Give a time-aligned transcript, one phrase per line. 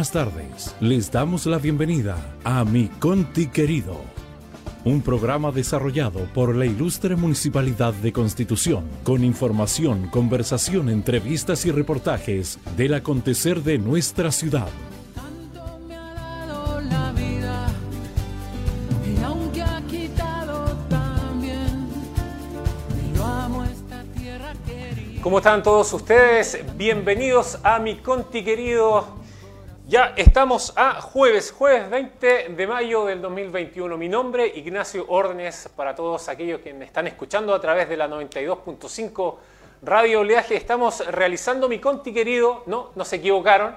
[0.00, 0.74] buenas tardes.
[0.80, 4.00] Les damos la bienvenida a Mi Conti Querido,
[4.82, 12.58] un programa desarrollado por la ilustre Municipalidad de Constitución, con información, conversación, entrevistas y reportajes
[12.78, 14.68] del acontecer de nuestra ciudad.
[25.22, 26.64] ¿Cómo están todos ustedes?
[26.78, 29.19] Bienvenidos a mi Conti querido.
[29.90, 33.96] Ya estamos a jueves, jueves 20 de mayo del 2021.
[33.96, 38.06] Mi nombre, Ignacio Órdenes, para todos aquellos que me están escuchando a través de la
[38.06, 39.34] 92.5
[39.82, 40.54] Radio Oleaje.
[40.54, 42.62] Estamos realizando mi Conti querido.
[42.66, 43.74] No, no se equivocaron.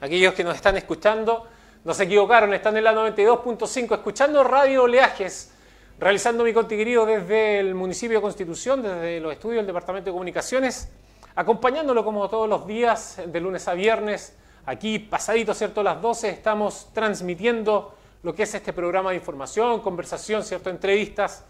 [0.00, 1.46] Aquellos que nos están escuchando,
[1.84, 2.52] no se equivocaron.
[2.54, 5.52] Están en la 92.5 escuchando Radio Oleajes
[6.00, 10.12] realizando mi Conti querido desde el municipio de Constitución, desde los estudios del Departamento de
[10.12, 10.90] Comunicaciones,
[11.36, 14.36] acompañándolo como todos los días, de lunes a viernes.
[14.64, 15.82] Aquí, pasadito, ¿cierto?
[15.82, 20.70] Las 12, estamos transmitiendo lo que es este programa de información, conversación, ¿cierto?
[20.70, 21.44] Entrevistas.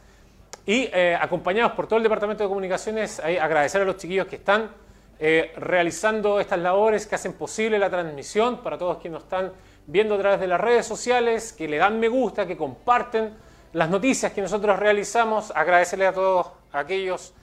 [0.65, 4.37] Y eh, acompañados por todo el Departamento de Comunicaciones, ahí agradecer a los chiquillos que
[4.37, 4.71] están
[5.19, 9.53] eh, realizando estas labores, que hacen posible la transmisión, para todos quienes nos están
[9.87, 13.35] viendo a través de las redes sociales, que le dan me gusta, que comparten
[13.75, 17.35] las noticias que nosotros realizamos, agradecerle a todos aquellos,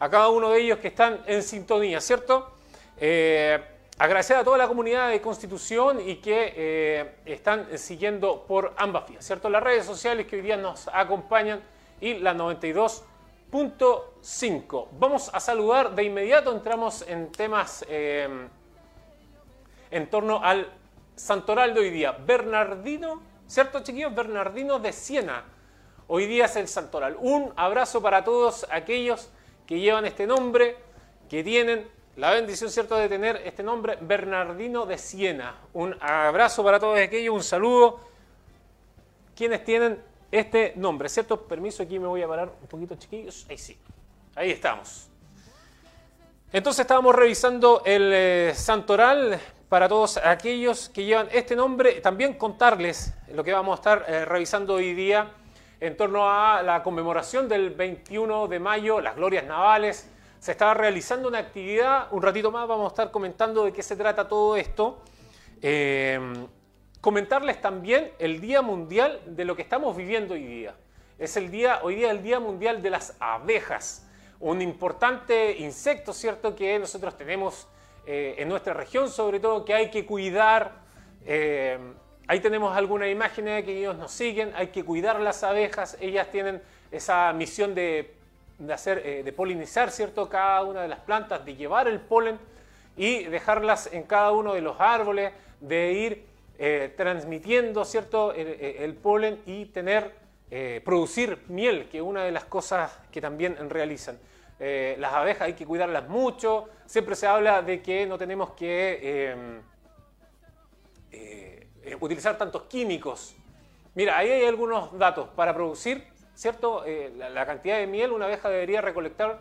[0.00, 2.56] a cada uno de ellos que están en sintonía, ¿cierto?
[3.98, 9.24] Agradecer a toda la comunidad de Constitución y que eh, están siguiendo por ambas vías,
[9.24, 9.48] ¿cierto?
[9.50, 11.62] Las redes sociales que hoy día nos acompañan
[12.00, 14.88] y la 92.5.
[14.98, 18.48] Vamos a saludar de inmediato, entramos en temas eh,
[19.90, 20.72] en torno al
[21.14, 22.12] santoral de hoy día.
[22.12, 24.14] Bernardino, ¿cierto chiquillos?
[24.14, 25.44] Bernardino de Siena.
[26.08, 27.16] Hoy día es el santoral.
[27.20, 29.30] Un abrazo para todos aquellos
[29.66, 30.76] que llevan este nombre,
[31.28, 31.86] que tienen
[32.16, 35.54] la bendición, ¿cierto?, de tener este nombre, Bernardino de Siena.
[35.72, 38.00] Un abrazo para todos aquellos, un saludo.
[39.34, 39.98] Quienes tienen
[40.30, 41.40] este nombre, ¿cierto?
[41.40, 43.46] Permiso, aquí me voy a parar un poquito, chiquillos.
[43.48, 43.78] Ahí sí,
[44.34, 45.08] ahí estamos.
[46.52, 49.40] Entonces estábamos revisando el eh, santoral
[49.70, 52.02] para todos aquellos que llevan este nombre.
[52.02, 55.30] También contarles lo que vamos a estar eh, revisando hoy día
[55.80, 60.11] en torno a la conmemoración del 21 de mayo, las glorias navales.
[60.42, 63.94] Se estaba realizando una actividad, un ratito más vamos a estar comentando de qué se
[63.94, 65.00] trata todo esto.
[65.62, 66.18] Eh,
[67.00, 70.74] comentarles también el Día Mundial de lo que estamos viviendo hoy día.
[71.16, 74.08] Es el día, hoy día el Día Mundial de las Abejas,
[74.40, 77.68] un importante insecto, ¿cierto?, que nosotros tenemos
[78.04, 80.72] eh, en nuestra región, sobre todo, que hay que cuidar.
[81.24, 81.78] Eh,
[82.26, 86.32] ahí tenemos alguna imagen de que ellos nos siguen, hay que cuidar las abejas, ellas
[86.32, 86.60] tienen
[86.90, 88.20] esa misión de,
[88.66, 92.38] de hacer, eh, de polinizar, ¿cierto?, cada una de las plantas, de llevar el polen
[92.96, 98.94] y dejarlas en cada uno de los árboles, de ir eh, transmitiendo cierto el, el,
[98.94, 100.14] polen y tener
[100.50, 104.18] eh, producir miel que es una de las cosas que también realizan.
[104.60, 106.68] Eh, las abejas hay que cuidarlas mucho.
[106.86, 109.50] Siempre se habla de que no tenemos que
[112.00, 113.34] utilizar tantos químicos.
[113.94, 116.84] Mira ahí hay algunos datos para producir cierto
[117.16, 119.40] la, la cantidad de miel una abeja debería recolectar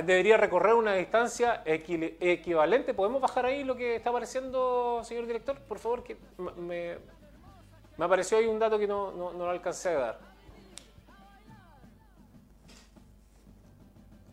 [0.00, 2.94] debería recorrer una distancia equi equivalente.
[2.94, 5.58] ¿Podemos bajar ahí lo que está apareciendo, señor director?
[5.60, 6.16] Por favor, que
[6.56, 6.96] me,
[7.98, 10.18] me apareció ahí un dato que no, no, no, lo alcancé a dar.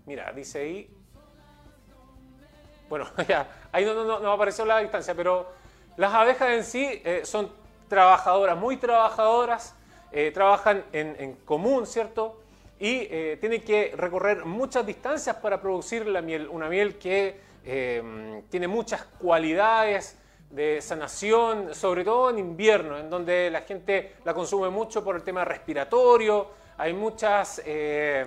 [0.05, 0.89] Mira, dice ahí...
[2.87, 5.51] Bueno, ya, ahí no, no, no apareció la distancia, pero
[5.97, 7.51] las abejas en sí eh, son
[7.89, 9.75] trabajadoras, muy trabajadoras,
[10.11, 12.39] eh, trabajan en, en común, ¿cierto?,
[12.79, 18.41] y eh, tiene que recorrer muchas distancias para producir la miel, una miel que eh,
[18.49, 20.17] tiene muchas cualidades
[20.49, 25.23] de sanación, sobre todo en invierno, en donde la gente la consume mucho por el
[25.23, 26.47] tema respiratorio,
[26.77, 28.25] hay, muchas, eh,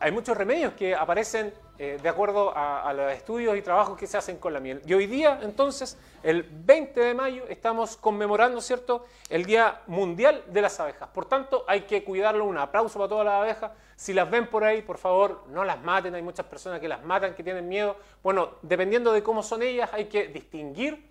[0.00, 4.16] hay muchos remedios que aparecen eh, de acuerdo a, los estudios y trabajos que se
[4.16, 4.82] hacen con la miel.
[4.84, 10.60] Y hoy día, entonces, el 20 de mayo, estamos conmemorando, ¿cierto?, el Día Mundial de
[10.60, 11.08] las Abejas.
[11.10, 12.46] Por tanto, hay que cuidarlo.
[12.46, 13.70] Un aplauso para todas las abejas.
[13.94, 16.16] Si las ven por ahí, por favor, no las maten.
[16.16, 17.94] Hay muchas personas que las matan, que tienen miedo.
[18.24, 21.08] Bueno, dependiendo de cómo son ellas, hay que distinguir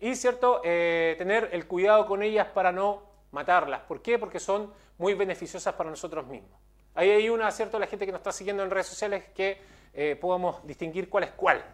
[0.00, 3.02] y, ¿cierto?, eh, tener el cuidado con ellas para no
[3.32, 3.80] matarlas.
[3.82, 4.18] ¿Por qué?
[4.18, 6.60] Porque son muy beneficiosas para nosotros mismos.
[6.94, 10.16] Ahí hay una, ¿cierto?, la gente que nos está siguiendo en redes sociales que eh,
[10.20, 11.64] podamos distinguir cuál es cuál.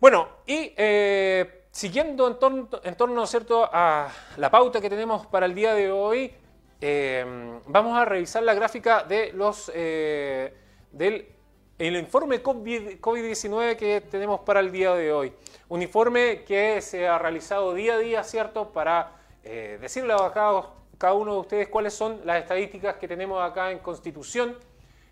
[0.00, 3.68] Bueno, y eh, siguiendo en torno, en torno ¿cierto?
[3.70, 6.32] a la pauta que tenemos para el día de hoy,
[6.80, 11.26] eh, vamos a revisar la gráfica de los, del
[11.78, 15.32] el informe COVID-19 que tenemos para el día de hoy.
[15.68, 18.70] Un informe que se ha realizado día a día, ¿cierto?
[18.70, 23.78] Para decirle a cada uno de ustedes cuáles son las estadísticas que tenemos acá en
[23.78, 24.56] Constitución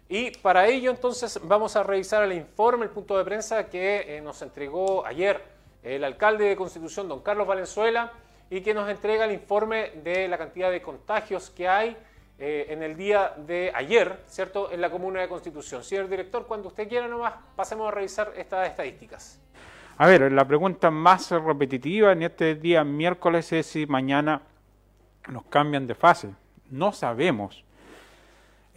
[0.09, 4.21] y para ello entonces vamos a revisar el informe, el punto de prensa que eh,
[4.21, 5.43] nos entregó ayer
[5.83, 8.13] el alcalde de Constitución, don Carlos Valenzuela,
[8.51, 11.97] y que nos entrega el informe de la cantidad de contagios que hay
[12.39, 15.85] eh, en el día de ayer, ¿cierto?, en la comuna de Constitución.
[15.85, 19.41] Señor director, cuando usted quiera nomás, pasemos a revisar estas estadísticas.
[19.99, 24.43] A ver, la pregunta más repetitiva en este día miércoles es si mañana
[25.29, 26.31] nos cambian de fase.
[26.71, 27.65] No sabemos.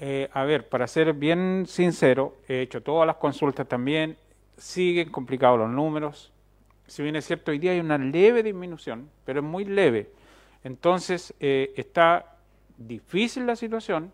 [0.04, 4.18] Eh, a ver, para ser bien sincero, he hecho todas las consultas también,
[4.58, 6.34] siguen complicados los números.
[6.88, 10.10] Si bien es cierto, hoy día hay una leve disminución, pero es muy leve.
[10.64, 12.36] Entonces, eh, está
[12.80, 14.12] difícil la situación.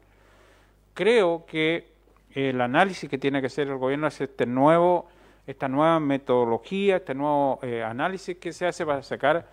[0.94, 1.88] Creo que
[2.31, 5.07] el análisis que tiene que hacer el gobierno es este nuevo,
[5.45, 9.48] esta nueva metodología, este nuevo eh, análisis que se hace para sacar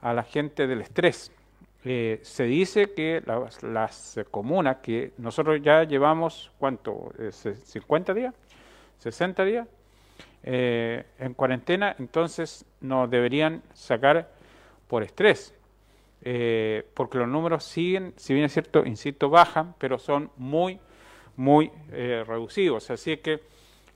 [0.00, 1.32] a la gente del estrés.
[1.82, 3.22] Eh, se dice que
[3.62, 7.12] las, comunas, que nosotros ya llevamos, ¿cuánto?
[7.18, 8.34] ¿50 eh, días?
[9.02, 9.68] ¿60 días?
[10.42, 14.30] Eh, en cuarentena, entonces nos deberían sacar
[14.88, 15.54] por estrés,
[16.94, 20.78] porque los números siguen, si bien es cierto, insisto, bajan, pero son muy,
[21.36, 22.90] muy reducidos.
[22.90, 23.40] Así que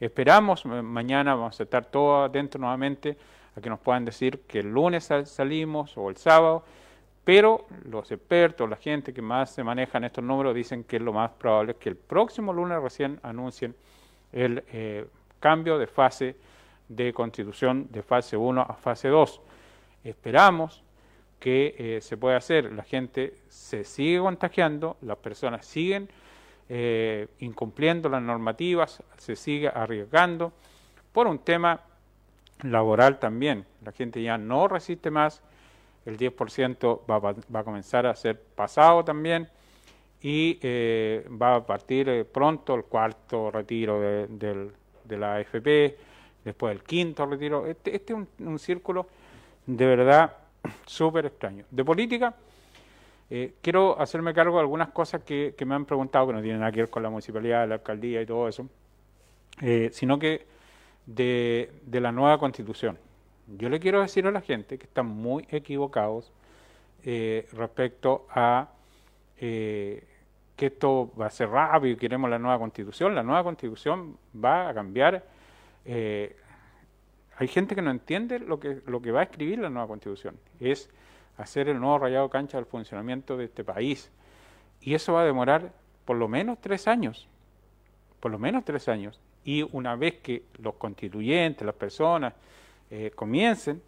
[0.00, 3.18] esperamos, mañana vamos a estar todos atentos nuevamente
[3.56, 6.64] a que nos puedan decir que el lunes salimos o el sábado
[7.24, 11.12] pero los expertos, la gente que más se maneja en estos números dicen que lo
[11.12, 13.74] más probable es que el próximo lunes recién anuncien
[14.32, 15.06] el eh,
[15.40, 16.36] cambio de fase
[16.88, 19.40] de constitución de fase 1 a fase 2.
[20.04, 20.82] Esperamos
[21.40, 22.72] que eh, se pueda hacer.
[22.72, 26.08] La gente se sigue contagiando, las personas siguen
[26.68, 30.52] eh, incumpliendo las normativas, se sigue arriesgando
[31.12, 31.80] por un tema
[32.62, 33.64] laboral también.
[33.84, 35.42] La gente ya no resiste más
[36.06, 39.48] el 10% va, va, a comenzar a ser pasado también
[40.24, 44.70] y eh, va a partir eh, pronto el cuarto retiro de,
[45.18, 45.98] la AFP,
[46.42, 47.66] después el quinto retiro.
[47.66, 49.06] Este, este es un, círculo
[49.66, 50.34] de verdad
[50.86, 51.66] súper extraño.
[51.70, 52.34] De política,
[53.28, 56.72] eh, quiero hacerme cargo de algunas cosas que, me han preguntado, que no tienen nada
[56.72, 58.66] que ver con la municipalidad, la alcaldía y todo eso,
[59.92, 60.46] sino que
[61.04, 62.98] de, de la nueva constitución.
[63.46, 66.32] Yo le quiero decir a la gente que están muy equivocados
[67.02, 68.70] eh, respecto a
[69.38, 70.02] eh,
[70.56, 73.14] que esto va a ser rápido y queremos la nueva constitución.
[73.14, 75.24] La nueva constitución va a cambiar.
[75.84, 76.36] Eh,
[77.36, 80.38] hay gente que no entiende lo que, lo que va a escribir la nueva constitución.
[80.60, 80.88] Es
[81.36, 84.10] hacer el nuevo rayado cancha del funcionamiento de este país.
[84.80, 85.72] Y eso va a demorar
[86.04, 87.28] por lo menos tres años.
[88.20, 89.20] Por lo menos tres años.
[89.44, 92.32] Y una vez que los constituyentes, las personas,
[92.90, 93.82] eh, comiencen,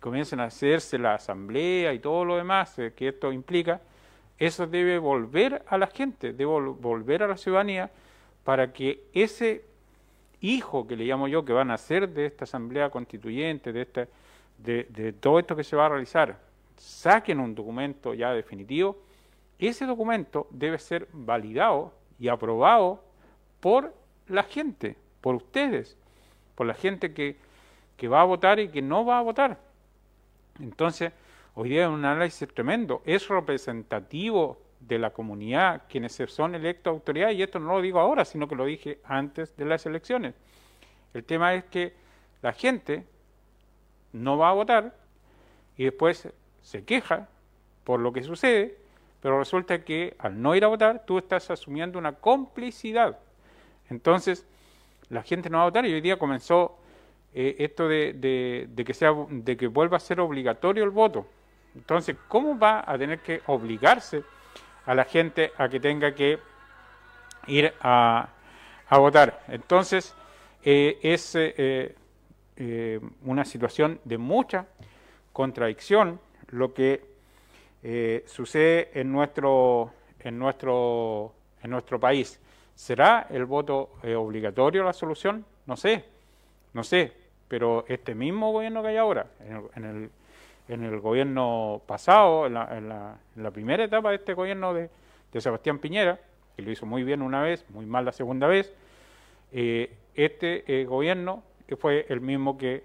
[0.00, 3.80] comiencen a hacerse la asamblea y todo lo demás eh, que esto implica,
[4.38, 7.90] eso debe volver a la gente, debe volver a la ciudadanía
[8.44, 9.64] para que ese
[10.40, 14.08] hijo que le llamo yo, que van a nacer de esta asamblea constituyente, de, esta,
[14.58, 16.38] de, de todo esto que se va a realizar,
[16.76, 18.96] saquen un documento ya definitivo,
[19.58, 23.02] ese documento debe ser validado y aprobado
[23.60, 23.92] por
[24.28, 25.96] la gente, por ustedes,
[26.54, 27.36] por la gente que
[27.98, 29.58] que va a votar y que no va a votar.
[30.60, 31.12] Entonces,
[31.54, 33.02] hoy día es un análisis tremendo.
[33.04, 38.24] Es representativo de la comunidad quienes son electos autoridades, y esto no lo digo ahora,
[38.24, 40.34] sino que lo dije antes de las elecciones.
[41.12, 41.94] El tema es que
[42.40, 43.04] la gente
[44.12, 44.94] no va a votar
[45.76, 46.28] y después
[46.62, 47.28] se queja
[47.82, 48.76] por lo que sucede,
[49.20, 53.18] pero resulta que al no ir a votar tú estás asumiendo una complicidad.
[53.90, 54.46] Entonces,
[55.08, 56.77] la gente no va a votar y hoy día comenzó
[57.40, 61.24] eh, esto de, que sea, de que vuelva a ser obligatorio el voto.
[61.76, 64.24] Entonces, ¿cómo va a tener que obligarse
[64.84, 66.40] a la gente a que tenga que
[67.46, 68.28] ir a,
[68.90, 69.44] votar?
[69.46, 70.16] Entonces,
[70.64, 71.94] eh, es eh,
[72.56, 74.66] eh, una situación de mucha
[75.32, 76.18] contradicción
[76.48, 77.06] lo que
[78.26, 82.40] sucede en nuestro, en, nuestro, en nuestro país.
[82.74, 85.44] ¿Será el voto obligatorio la solución?
[85.66, 86.04] No sé,
[86.72, 87.12] no sé,
[87.48, 89.26] pero este mismo gobierno que hay ahora,
[89.74, 90.10] en el,
[90.68, 94.90] en el, gobierno pasado, en la, en, la, en primera etapa de este gobierno de,
[95.32, 96.20] de Sebastián Piñera,
[96.56, 98.74] que lo hizo muy bien una vez, muy mal la segunda vez,
[99.52, 101.42] eh, este eh, gobierno
[101.76, 102.82] fue el mismo que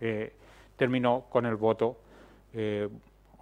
[0.00, 0.32] eh,
[0.76, 1.96] terminó con el voto
[2.54, 2.88] eh,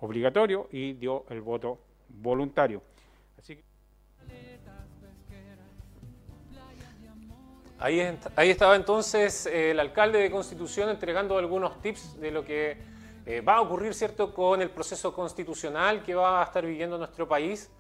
[0.00, 1.78] obligatorio y dio el voto
[2.08, 2.82] voluntario.
[3.38, 3.67] Así que...
[7.80, 8.00] Ahí,
[8.50, 12.76] estaba entonces el alcalde de Constitución entregando algunos tips de lo que
[13.24, 17.28] eh, va a ocurrir, ¿cierto?, con el proceso constitucional que va a estar viviendo nuestro
[17.28, 17.70] país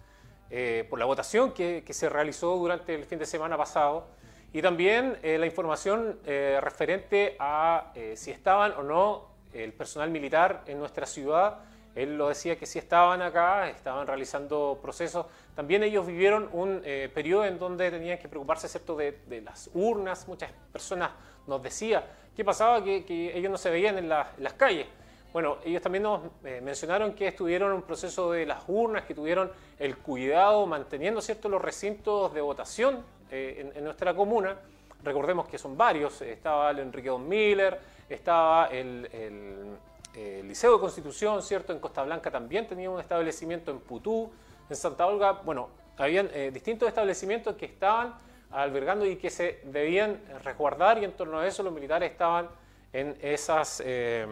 [0.50, 4.06] eh, por la votación que, se realizó durante el fin de semana pasado
[4.52, 10.10] y también eh, la información eh, referente a eh, si estaban o no el personal
[10.10, 11.58] militar en nuestra ciudad.
[11.94, 15.26] Él lo decía que sí estaban acá, estaban realizando procesos.
[15.54, 16.80] También ellos vivieron un
[17.12, 18.96] periodo en donde tenían que preocuparse ¿cierto?
[18.96, 20.28] De, las urnas.
[20.28, 21.10] Muchas personas
[21.46, 22.04] nos decían
[22.36, 24.86] qué pasaba, que, ellos no se veían en, la, en, las calles.
[25.32, 29.50] Bueno, ellos también nos mencionaron que estuvieron en un proceso de las urnas, que tuvieron
[29.78, 31.48] el cuidado manteniendo ¿cierto?
[31.48, 34.56] los recintos de votación eh, en, nuestra comuna.
[35.04, 37.78] Recordemos que son varios, estaba el Enrique Don Miller,
[38.08, 39.76] estaba el,
[40.18, 41.72] el, Liceo de Constitución, ¿cierto?
[41.72, 44.30] En Costa Blanca también tenía un establecimiento en Putú,
[44.68, 48.14] en Santa Olga, bueno, habían eh, distintos establecimientos que estaban
[48.50, 52.48] albergando y que se debían resguardar y en torno a eso los militares estaban
[52.92, 54.26] en, esas, eh,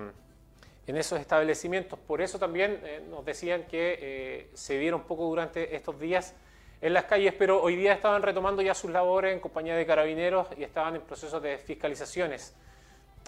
[0.87, 1.99] en esos establecimientos.
[1.99, 6.35] Por eso también eh, nos decían que eh, se vieron poco durante estos días
[6.81, 10.49] en las calles, pero hoy día estaban retomando ya sus labores en compañía de carabineros
[10.57, 12.55] y estaban en proceso de fiscalizaciones.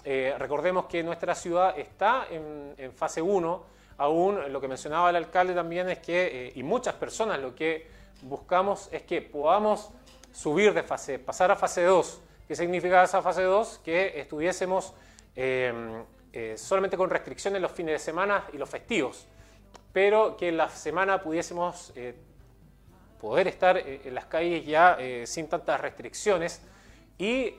[0.05, 3.63] Eh, recordemos que nuestra ciudad está en, fase 1,
[3.97, 7.87] aún lo que mencionaba el alcalde también es que, eh, y muchas personas lo que
[8.21, 9.91] buscamos es que podamos
[10.31, 12.21] subir de fase, pasar a fase 2.
[12.47, 13.81] ¿Qué significa esa fase 2?
[13.83, 14.93] Que estuviésemos
[15.35, 19.27] eh, solamente con restricciones los fines de semana y los festivos,
[19.91, 21.93] pero que en la semana pudiésemos
[23.19, 26.61] poder estar en las calles ya sin tantas restricciones
[27.17, 27.53] y,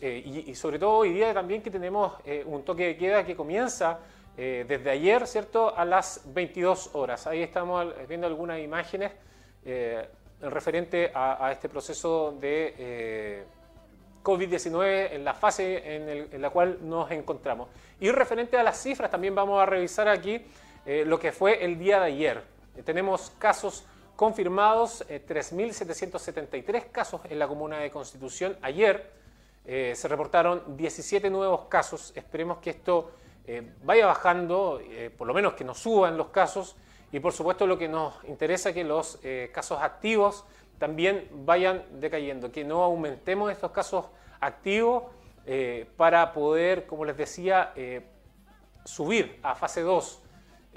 [0.00, 3.24] eh, y, y, sobre todo hoy día también que tenemos eh, un toque de queda
[3.24, 4.00] que comienza
[4.36, 7.26] desde ayer, ¿cierto?, a las 22 horas.
[7.26, 9.12] Ahí estamos viendo algunas imágenes
[10.42, 13.46] referente a, a, este proceso de
[14.22, 17.70] COVID-19 en la fase en, el, en, la cual nos encontramos.
[17.98, 20.42] Y referente a las cifras, también vamos a revisar aquí
[20.84, 22.42] lo que fue el día de ayer.
[22.84, 28.56] Tenemos casos confirmados, eh, 3.773 casos en la comuna de Constitución.
[28.62, 29.12] Ayer
[29.66, 32.12] eh, se reportaron 17 nuevos casos.
[32.14, 33.10] Esperemos que esto
[33.46, 36.76] eh, vaya bajando, eh, por lo menos que no suban los casos.
[37.12, 39.18] Y por supuesto lo que nos interesa es que los
[39.52, 40.44] casos activos
[40.78, 44.06] también vayan decayendo, que no aumentemos estos casos
[44.40, 45.04] activos
[45.96, 47.72] para poder, como les decía,
[48.84, 50.22] subir a fase 2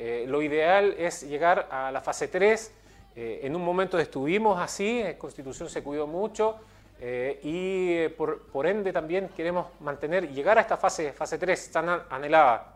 [0.02, 2.74] eh, lo ideal es llegar a la fase 3.
[3.18, 6.56] Eh, en un momento estuvimos así, Constitución se cuidó mucho
[7.00, 12.02] eh, y por, por, ende también queremos mantener, llegar a esta fase, fase 3 tan
[12.10, 12.76] anhelada.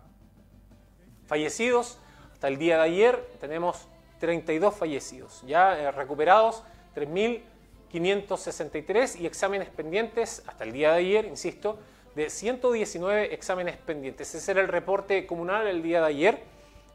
[1.26, 1.98] Fallecidos,
[2.32, 3.88] hasta el día de ayer tenemos
[4.20, 6.64] 32 fallecidos, ya recuperados
[6.96, 11.78] 3.563 y exámenes pendientes hasta el día de ayer, insisto,
[12.16, 14.36] de 119 exámenes pendientes.
[14.36, 16.44] Ese era el reporte comunal el día de ayer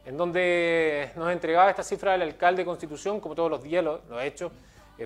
[0.05, 4.01] en donde nos entregaba esta cifra del alcalde de Constitución, como todos los días lo,
[4.09, 4.51] lo ha hecho, eh,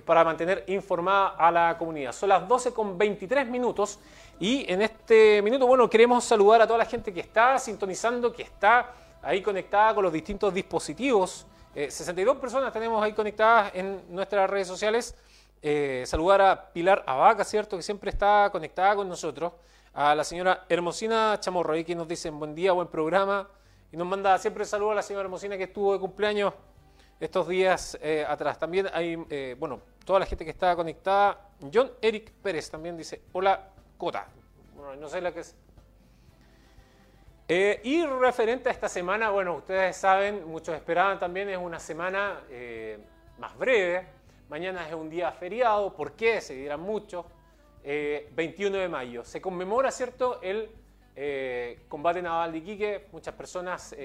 [0.01, 2.11] para mantener informada a la comunidad.
[2.11, 3.99] Son las 12 con 23 minutos
[4.39, 8.43] y en este minuto, bueno, queremos saludar a toda la gente que está sintonizando, que
[8.43, 11.45] está ahí conectada con los distintos dispositivos.
[11.75, 15.15] Eh, 62 personas tenemos ahí conectadas en nuestras redes sociales.
[15.61, 17.77] Eh, saludar a Pilar Abaca, ¿cierto?
[17.77, 19.53] Que siempre está conectada con nosotros.
[19.93, 23.47] A la señora Hermosina Chamorro, ahí que nos dicen buen día, buen programa.
[23.91, 26.53] Y nos manda siempre saludos a la señora Hermosina que estuvo de cumpleaños
[27.23, 28.59] estos días eh, atrás.
[28.59, 31.51] También hay, eh, bueno, toda la gente que está conectada.
[31.73, 34.27] John Eric Pérez también dice, hola, Cota.
[34.75, 35.55] Bueno, no sé la que es.
[37.47, 42.41] Eh, y referente a esta semana, bueno, ustedes saben, muchos esperaban también, es una semana
[43.37, 44.05] más breve.
[44.49, 46.41] Mañana es un día feriado, ¿por qué?
[46.41, 47.25] Se dirán muchos.
[47.83, 49.23] 21 de mayo.
[49.23, 50.69] Se conmemora, ¿cierto?, el
[51.87, 53.95] combate naval de Iquique, muchas personas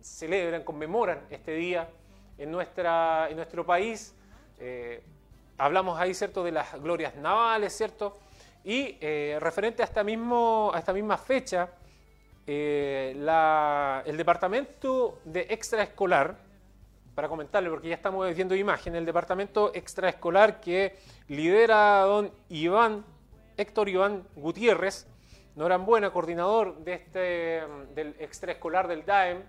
[0.00, 1.88] celebran, conmemoran este día
[2.38, 4.14] en, nuestra, en nuestro país.
[4.58, 5.02] Eh,
[5.58, 8.16] hablamos ahí, ¿cierto?, de las glorias navales, ¿cierto?
[8.64, 11.68] Y eh, referente a esta, mismo, a esta misma fecha,
[12.46, 13.14] eh,
[14.06, 16.48] el departamento de extraescolar,
[17.14, 23.04] para comentarle, porque ya estamos viendo imagen, el departamento extraescolar que lidera don Iván,
[23.56, 25.06] Héctor Iván Gutiérrez,
[25.56, 29.42] Norambuena, coordinador de este, del extraescolar del DAEM,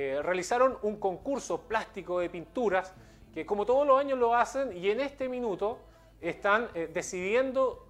[0.00, 2.94] eh, realizaron un concurso plástico de pinturas
[3.34, 5.80] que como todos los años lo hacen y en este minuto
[6.20, 7.84] están eh, decidiendo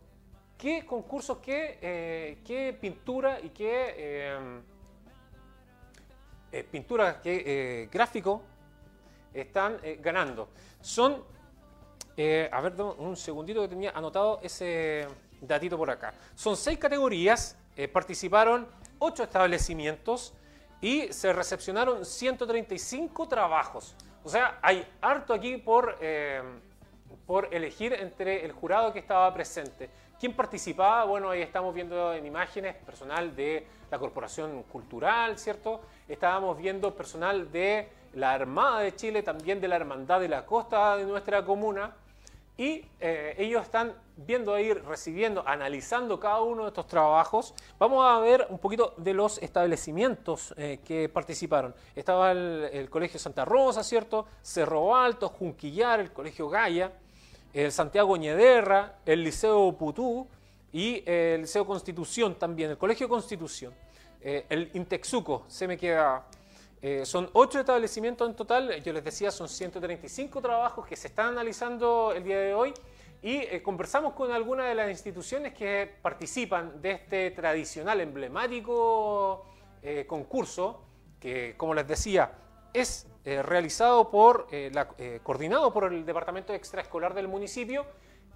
[0.56, 4.40] qué concursos, qué, eh, qué pintura y qué
[6.70, 8.40] pintura, qué gráfico
[9.34, 10.48] están ganando.
[10.80, 11.22] Son,
[12.50, 15.06] a ver, un segundito que tenía anotado ese
[15.42, 16.14] datito por acá.
[16.34, 17.58] Son seis categorías,
[17.92, 18.66] participaron
[18.98, 20.32] ocho establecimientos
[20.80, 23.94] y se recepcionaron 135 trabajos.
[24.24, 26.42] O sea, hay harto aquí por, eh,
[27.26, 29.90] por elegir entre el jurado que estaba presente.
[30.18, 31.04] ¿Quién participaba?
[31.04, 35.80] Bueno, ahí estamos viendo en imágenes personal de la Corporación Cultural, ¿cierto?
[36.08, 40.96] Estábamos viendo personal de la Armada de Chile, también de la Hermandad de la Costa
[40.96, 41.94] de nuestra comuna.
[42.58, 47.54] Y eh, ellos están viendo ahí, recibiendo, analizando cada uno de estos trabajos.
[47.78, 51.72] Vamos a ver un poquito de los establecimientos eh, que participaron.
[51.94, 54.26] Estaba el, Colegio Santa Rosa, ¿cierto?
[54.42, 56.90] Cerro Alto, Junquillar, el Colegio Gaya,
[57.54, 60.26] el Santiago Ñederra, el Liceo Putú
[60.72, 63.72] y el Liceo Constitución también, el Colegio Constitución.
[64.20, 66.26] Eh, el Intexuco, se me queda
[66.80, 71.28] eh, son ocho establecimientos en total, yo les decía, son 135 trabajos que se están
[71.28, 72.72] analizando el día de hoy
[73.20, 79.44] y eh, conversamos con algunas de las instituciones que participan de este tradicional, emblemático
[79.82, 80.82] eh, concurso
[81.18, 82.30] que, como les decía,
[82.72, 84.88] es realizado por, la-
[85.22, 87.84] coordinado por el Departamento Extraescolar del municipio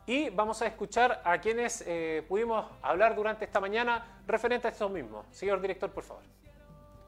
[0.05, 1.83] y vamos a escuchar a quienes
[2.29, 5.25] pudimos hablar durante esta mañana referente a estos mismos.
[5.31, 6.23] Señor director, por favor.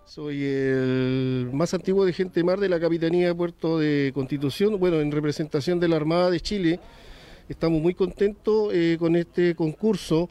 [0.06, 5.00] Soy el más antiguo de Gente Mar de la Capitanía de Puerto de Constitución, bueno,
[5.00, 6.78] en representación de la Armada de Chile.
[7.48, 10.28] Estamos muy contentos eh, con este concurso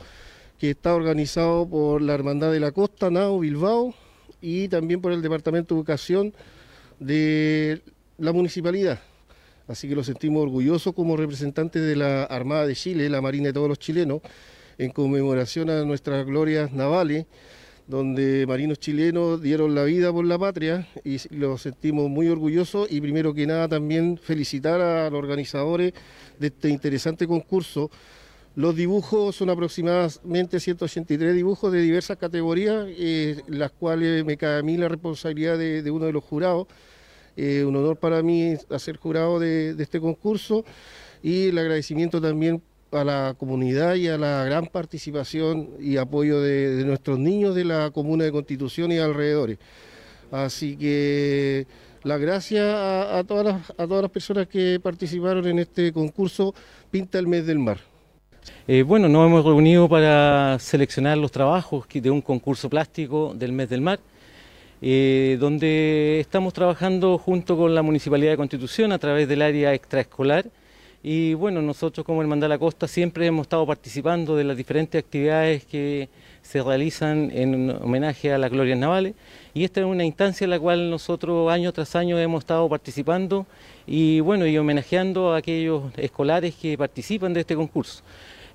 [0.59, 3.95] que está organizado por la Hermandad de la Costa, NAO Bilbao,
[4.41, 6.33] y también por el Departamento de Educación
[6.99, 7.81] de
[8.19, 9.01] la Municipalidad.
[9.67, 13.53] Así que lo sentimos orgullosos como representantes de la Armada de Chile, la Marina de
[13.53, 14.21] todos los chilenos,
[14.77, 17.25] en conmemoración a nuestras glorias navales
[17.88, 23.02] donde marinos chilenos dieron la vida por la patria y lo sentimos muy orgullosos y
[23.02, 25.93] primero que nada también felicitar a los organizadores
[26.39, 27.91] de este interesante concurso.
[28.56, 34.63] Los dibujos son aproximadamente 183 dibujos de diversas categorías, eh, las cuales me cae a
[34.63, 36.67] mí la responsabilidad de, uno de los jurados.
[37.36, 40.63] Eh, un honor para mí hacer jurado de este concurso
[41.24, 42.62] y el agradecimiento también
[42.93, 47.91] a la comunidad y a la gran participación y apoyo de, nuestros niños de la
[47.91, 49.58] comuna de Constitución y alrededores.
[50.32, 51.67] Así que
[52.03, 56.53] las gracias a, todas las, a personas que participaron en este concurso
[56.91, 57.77] Pinta el Mes del Mar.
[58.67, 63.69] Eh, bueno, nos hemos reunido para seleccionar los trabajos de un concurso plástico del mes
[63.69, 63.99] del mar,
[64.82, 70.45] eh, donde estamos trabajando junto con la Municipalidad de Constitución a través del área extraescolar.
[71.05, 75.65] Y bueno, nosotros como Hermandad La Costa siempre hemos estado participando de las diferentes actividades
[75.65, 76.07] que
[76.41, 79.13] se realizan en homenaje a las glorias navales.
[79.53, 83.45] Y esta es una instancia en la cual nosotros año tras año hemos estado participando
[83.85, 88.01] y bueno, y homenajeando a aquellos escolares que participan de este concurso.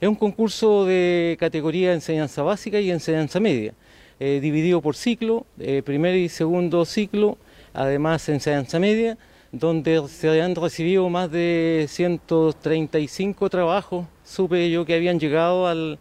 [0.00, 3.74] Es un concurso de categoría enseñanza básica y enseñanza media,
[4.20, 7.36] eh, dividido por ciclo, eh, primer y segundo ciclo,
[7.74, 9.18] además enseñanza media,
[9.52, 15.98] donde se han recibido más de 135 trabajos, supe yo que habían llegado al,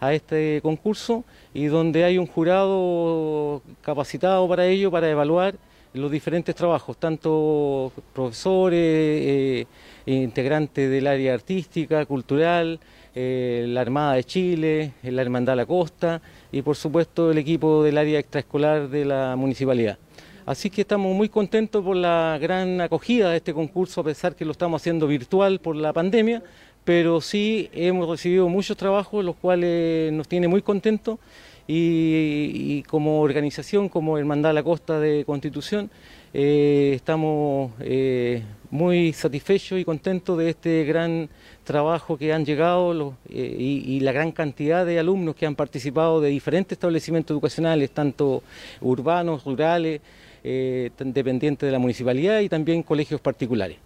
[0.00, 5.56] a este concurso y donde hay un jurado capacitado para ello, para evaluar
[5.94, 9.66] los diferentes trabajos, tanto profesores, eh,
[10.06, 12.80] integrantes del área artística, cultural,
[13.14, 17.96] eh, la Armada de Chile, la Hermandad La Costa y por supuesto el equipo del
[17.96, 19.98] área extraescolar de la municipalidad.
[20.46, 24.44] Así que estamos muy contentos por la gran acogida de este concurso, a pesar que
[24.44, 26.42] lo estamos haciendo virtual por la pandemia,
[26.84, 31.18] pero sí hemos recibido muchos trabajos, los cuales nos tiene muy contentos.
[31.66, 35.90] Y, como organización, como Hermandad La Costa de Constitución,
[36.34, 41.30] eh, estamos eh, muy satisfechos y contentos de este gran
[41.62, 46.28] trabajo que han llegado eh, y la gran cantidad de alumnos que han participado de
[46.28, 48.42] diferentes establecimientos educacionales, tanto
[48.82, 50.02] urbanos, rurales,
[50.44, 53.78] eh, dependientes de la municipalidad y también colegios particulares.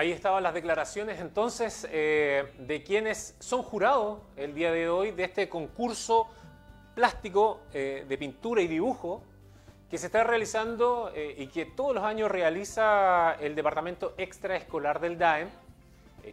[0.00, 5.24] Ahí estaban las declaraciones entonces eh, de quienes son jurados el día de hoy de
[5.24, 6.28] este concurso
[6.94, 9.22] plástico eh, de pintura y dibujo
[9.90, 15.18] que se está realizando eh, y que todos los años realiza el Departamento Extraescolar del
[15.18, 15.48] DAEM,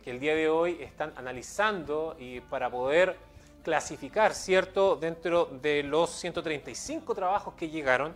[0.03, 3.17] que el día de hoy están analizando y para poder
[3.67, 8.15] clasificar, ¿cierto?, dentro de los 135 trabajos que llegaron,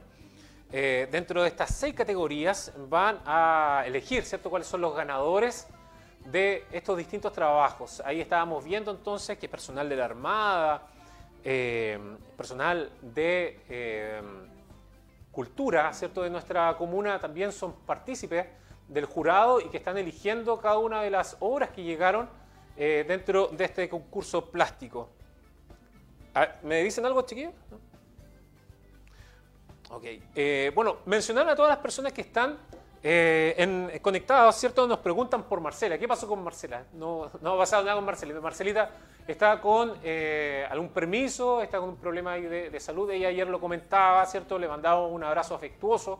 [0.71, 5.67] eh, dentro de estas seis categorías van a elegir, ¿cierto?, cuáles son los ganadores
[6.23, 8.01] de estos distintos trabajos.
[8.05, 10.87] Ahí estábamos viendo entonces que personal de la Armada,
[11.43, 11.99] eh,
[12.37, 14.21] personal de eh,
[15.33, 18.45] cultura, ¿cierto?, de nuestra comuna también son partícipes
[18.87, 22.29] del jurado y que están eligiendo cada una de las obras que llegaron
[22.77, 25.09] dentro de este concurso plástico.
[26.33, 27.53] Ah, ¿Me dicen algo, chiquillos?
[27.69, 27.91] ¿No?
[29.95, 30.05] Ok.
[30.35, 32.57] Eh, bueno, mencionar a todas las personas que están
[33.03, 34.87] eh, en, conectadas, ¿cierto?
[34.87, 35.97] Nos preguntan por Marcela.
[35.97, 36.85] ¿Qué pasó con Marcela?
[36.93, 38.39] No, no ha pasado nada con Marcelita.
[38.39, 38.91] Marcelita
[39.27, 43.11] está con eh, algún permiso, está con un problema de, de salud.
[43.11, 44.57] Ella ayer lo comentaba, ¿cierto?
[44.57, 46.19] Le mandaba un abrazo afectuoso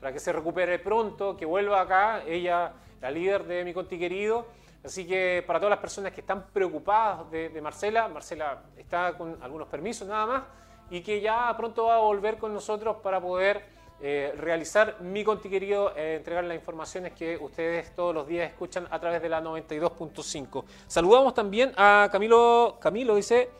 [0.00, 2.22] para que se recupere pronto, que vuelva acá.
[2.26, 4.46] Ella, la líder de mi conti querido.
[4.84, 9.68] Así que para todas las personas que están preocupadas de, Marcela, Marcela está con algunos
[9.68, 10.42] permisos nada más
[10.90, 13.62] y que ya pronto va a volver con nosotros para poder
[14.00, 18.86] eh, realizar mi conti querido, eh, entregar las informaciones que ustedes todos los días escuchan
[18.90, 20.64] a través de la 92.5.
[20.86, 23.50] Saludamos también a Camilo, Camilo dice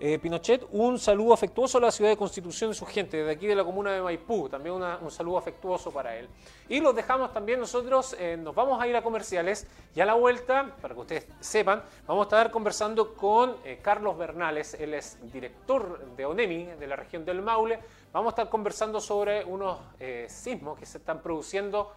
[0.00, 3.46] eh, Pinochet, un saludo afectuoso a la ciudad de Constitución y su gente, desde aquí
[3.46, 6.28] de la comuna de Maipú, también un saludo afectuoso para él.
[6.70, 10.14] Y los dejamos también nosotros, eh, nos vamos a ir a comerciales y a la
[10.14, 15.18] vuelta, para que ustedes sepan, vamos a estar conversando con eh, Carlos Bernales, él es
[15.30, 17.78] director de ONEMI, de la región del Maule.
[18.12, 21.92] Vamos a estar conversando sobre unos eh, sismos que se están produciendo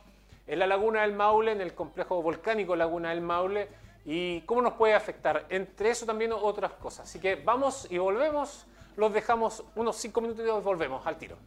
[0.46, 3.70] en la laguna del Maule, en el complejo volcánico Laguna del Maule,
[4.06, 5.46] y cómo nos puede afectar.
[5.50, 7.08] Entre eso también otras cosas.
[7.08, 11.38] Así que vamos y volvemos, los dejamos unos cinco minutos y volvemos al tiro.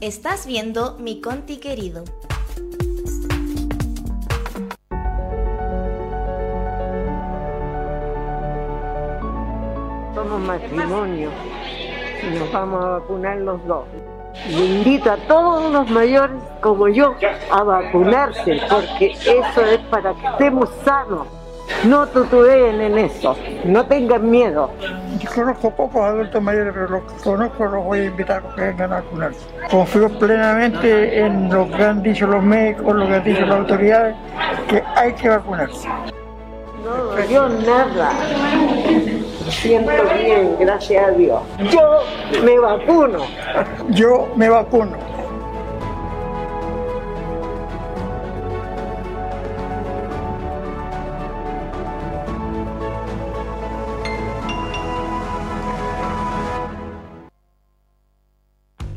[0.00, 2.04] Estás viendo Mi Conti Querido.
[10.14, 11.30] Somos matrimonio
[12.22, 13.86] y nos vamos a vacunar los dos.
[14.48, 17.14] Invito a todos los mayores como yo
[17.50, 21.26] a vacunarse porque eso es para que estemos sanos.
[21.84, 24.70] No tutubeen en eso, no tengan miedo.
[25.18, 28.60] Yo conozco pocos adultos mayores, pero los que conozco los voy a invitar a que
[28.60, 29.40] vengan a vacunarse.
[29.68, 34.14] Confío plenamente en lo que han dicho los médicos, lo que han dicho las autoridades,
[34.68, 35.88] que hay que vacunarse.
[36.84, 38.12] No dolió nada.
[39.46, 41.40] Me siento bien, gracias a Dios.
[41.70, 42.02] Yo
[42.42, 43.20] me vacuno.
[43.90, 44.96] Yo me vacuno.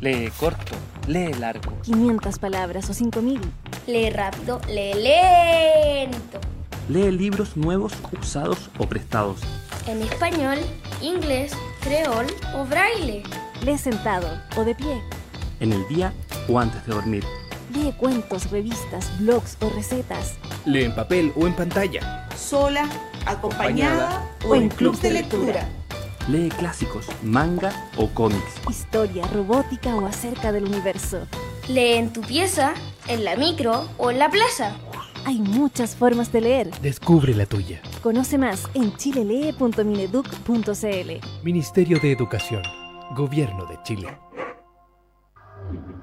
[0.02, 0.76] Lee corto,
[1.08, 1.74] lee largo.
[1.84, 3.40] 500 palabras o 5000.
[3.86, 6.40] Lee rápido, lee lento.
[6.88, 9.42] Lee libros nuevos, usados o prestados.
[9.88, 10.58] En español,
[11.02, 13.24] inglés, creol o braille.
[13.64, 15.02] Lee sentado o de pie.
[15.60, 16.14] En el día
[16.48, 17.24] o antes de dormir.
[17.74, 20.36] Lee cuentos, revistas, blogs o recetas.
[20.66, 22.28] Lee en papel o en pantalla.
[22.36, 22.88] sola,
[23.26, 25.68] acompañada o en clubs de lectura.
[26.28, 28.54] Lee clásicos, manga o cómics.
[28.70, 31.28] Historia, robótica o acerca del universo.
[31.68, 32.74] Lee en tu pieza,
[33.08, 34.76] en la micro o en la plaza.
[35.30, 36.72] Hay muchas formas de leer.
[36.82, 37.84] Descubre la tuya.
[38.02, 41.44] Conoce más en chilelee.mineduc.cl.
[41.44, 42.64] Ministerio de Educación.
[43.16, 44.08] Gobierno de Chile.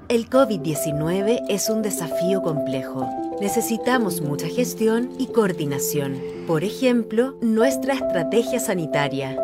[0.08, 3.10] El COVID-19 es un desafío complejo.
[3.40, 6.22] Necesitamos mucha gestión y coordinación.
[6.46, 9.36] Por ejemplo, nuestra estrategia sanitaria.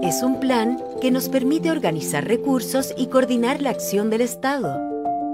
[0.00, 4.91] Es un plan que nos permite organizar recursos y coordinar la acción del Estado.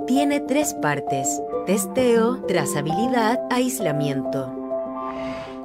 [0.09, 4.51] Tiene tres partes, testeo, trazabilidad, aislamiento.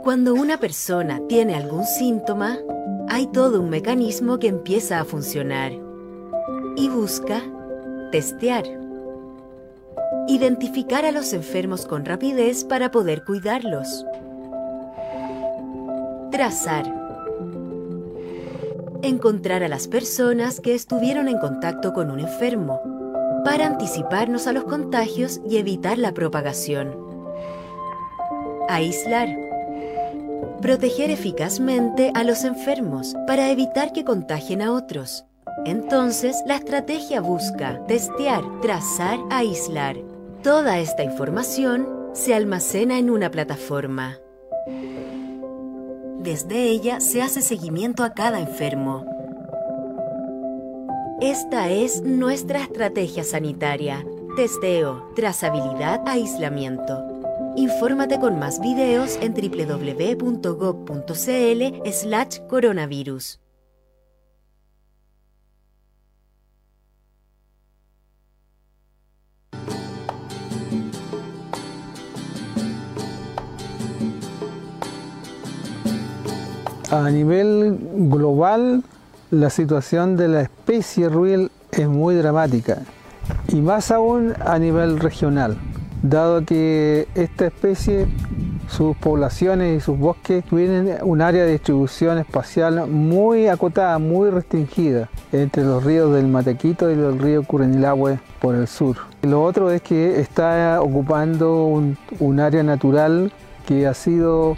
[0.04, 2.58] Cuando una persona tiene algún síntoma,
[3.08, 5.72] hay todo un mecanismo que empieza a funcionar
[6.76, 7.42] y busca
[8.12, 8.66] testear.
[10.28, 14.06] Identificar a los enfermos con rapidez para poder cuidarlos.
[16.32, 16.84] Trazar.
[19.04, 22.93] Encontrar a las personas que estuvieron en contacto con un enfermo
[23.44, 26.96] para anticiparnos a los contagios y evitar la propagación.
[28.70, 29.30] Aislar.
[30.62, 35.26] Proteger eficazmente a los enfermos para evitar que contagien a otros.
[35.66, 39.98] Entonces, la estrategia busca testear, trazar, aislar.
[40.42, 44.18] Toda esta información se almacena en una plataforma.
[46.20, 49.06] Desde ella se hace seguimiento a cada enfermo.
[51.24, 54.06] Esta es nuestra estrategia sanitaria.
[54.36, 57.02] Testeo, trazabilidad, aislamiento.
[57.56, 60.42] Infórmate con más videos en www.gov.cl
[61.94, 63.40] slash coronavirus.
[76.92, 77.78] A nivel
[78.10, 78.84] global,
[79.34, 82.84] la situación de la especie ruil es muy dramática
[83.48, 85.58] y más aún a nivel regional,
[86.04, 88.06] dado que esta especie,
[88.68, 95.10] sus poblaciones y sus bosques tienen un área de distribución espacial muy acotada, muy restringida
[95.32, 98.98] entre los ríos del Matequito y el río Curanilahue por el sur.
[99.24, 103.32] Lo otro es que está ocupando un, un área natural
[103.66, 104.58] que ha sido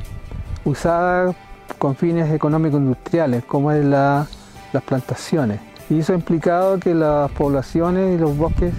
[0.65, 1.33] usada
[1.77, 4.27] con fines económicos industriales, como es la,
[4.75, 5.59] las plantaciones.
[5.89, 8.73] Y eso ha implicado que las poblaciones y los bosques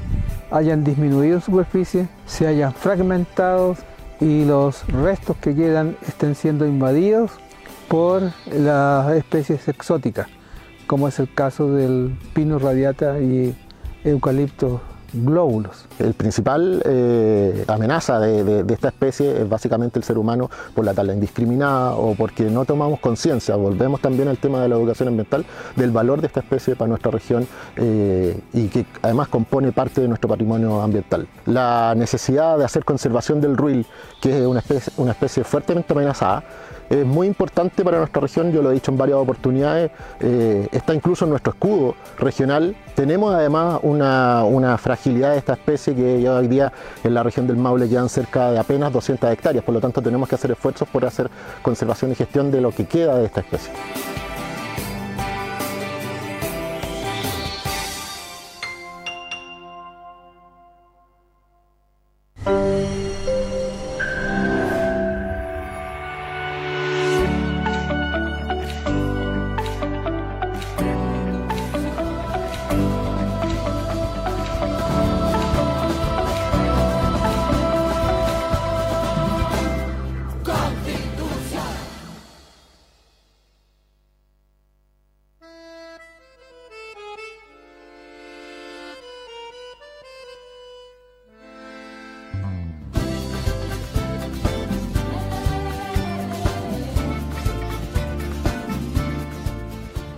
[0.50, 3.76] hayan disminuido en superficie, se hayan fragmentado
[4.20, 7.32] y los restos que quedan estén siendo invadidos
[7.88, 10.28] por las especies exóticas,
[10.86, 13.56] como es el caso del pino radiata y
[14.04, 14.80] eucalipto
[15.24, 15.86] glóbulos.
[15.98, 21.12] El principal eh, amenaza de, esta especie es básicamente el ser humano por la tala
[21.12, 25.44] indiscriminada o porque no tomamos conciencia, volvemos también al tema de la educación ambiental,
[25.76, 30.08] del valor de esta especie para nuestra región eh, y que además compone parte de
[30.08, 31.26] nuestro patrimonio ambiental.
[31.46, 33.86] La necesidad de hacer conservación del ruil,
[34.20, 36.44] que es una especie fuertemente amenazada,
[36.90, 40.94] es muy importante para nuestra región, yo lo he dicho en varias oportunidades, eh, está
[40.94, 42.76] incluso en nuestro escudo regional.
[42.94, 46.72] Tenemos además una, fragilidad de esta especie que ya hoy día
[47.02, 50.28] en la región del Maule quedan cerca de apenas 200 hectáreas, por lo tanto tenemos
[50.28, 51.30] que hacer esfuerzos por hacer
[51.62, 53.72] conservación y gestión de lo que queda de esta especie.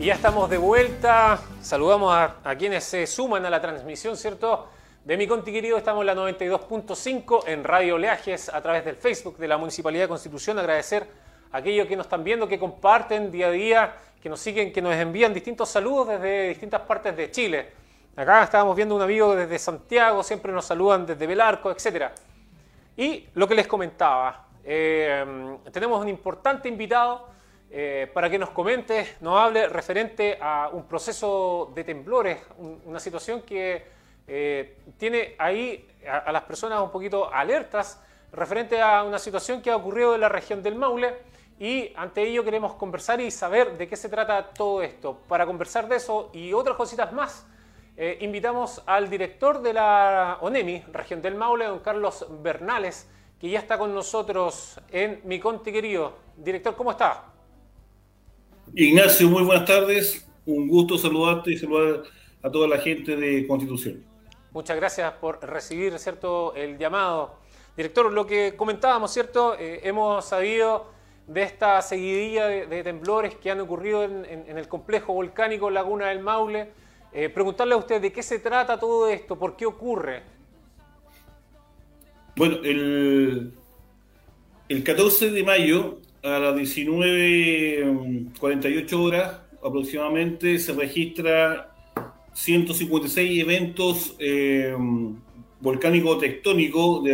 [0.09, 1.39] Ya estamos de vuelta.
[1.61, 4.67] Saludamos a, quienes se suman a la transmisión, ¿cierto?
[5.05, 9.37] De mi conti querido, estamos en la 92.5 en Radio Oleajes a través del Facebook
[9.37, 10.59] de la Municipalidad de Constitución.
[10.59, 11.07] Agradecer
[11.53, 14.81] a aquellos que nos están viendo, que comparten día a día, que nos siguen, que
[14.81, 17.73] nos envían distintos saludos desde distintas partes de Chile.
[18.17, 22.07] Acá estábamos viendo un amigo desde Santiago, siempre nos saludan desde Belarco, etc.
[22.97, 27.37] Y lo que les comentaba, eh, tenemos un importante invitado
[27.71, 32.99] eh, para que nos comente, nos hable referente a un proceso de temblores, un, una
[32.99, 33.85] situación que
[34.27, 38.03] eh, tiene ahí a, a, las personas un poquito alertas
[38.33, 41.17] referente a una situación que ha ocurrido en la región del Maule
[41.59, 45.19] y ante ello queremos conversar y saber de qué se trata todo esto.
[45.29, 47.47] Para conversar de eso y otras cositas más,
[47.97, 53.59] eh, invitamos al director de la ONEMI, región del Maule, don Carlos Bernales, que ya
[53.59, 56.15] está con nosotros en Mi Conti querido.
[56.37, 57.25] Director, ¿cómo está?
[58.75, 60.27] Ignacio, muy buenas tardes.
[60.47, 62.03] Un gusto saludarte y saludar
[62.43, 64.05] a toda la gente de Constitución.
[64.53, 66.55] Muchas gracias por recibir ¿cierto?
[66.55, 67.37] el llamado.
[67.77, 69.57] Director, lo que comentábamos, ¿cierto?
[69.59, 70.87] Eh, hemos sabido
[71.27, 75.71] de esta seguidilla de, de temblores que han ocurrido en, en, en, el complejo volcánico
[75.71, 76.71] Laguna del Maule.
[77.13, 80.23] Eh, preguntarle a usted de qué se trata todo esto, por qué ocurre.
[82.37, 83.53] Bueno, el,
[84.69, 91.75] el 14 de mayo a las 19.48 horas aproximadamente se registra
[92.33, 94.75] 156 eventos eh,
[95.61, 97.05] volcánicos tectónicos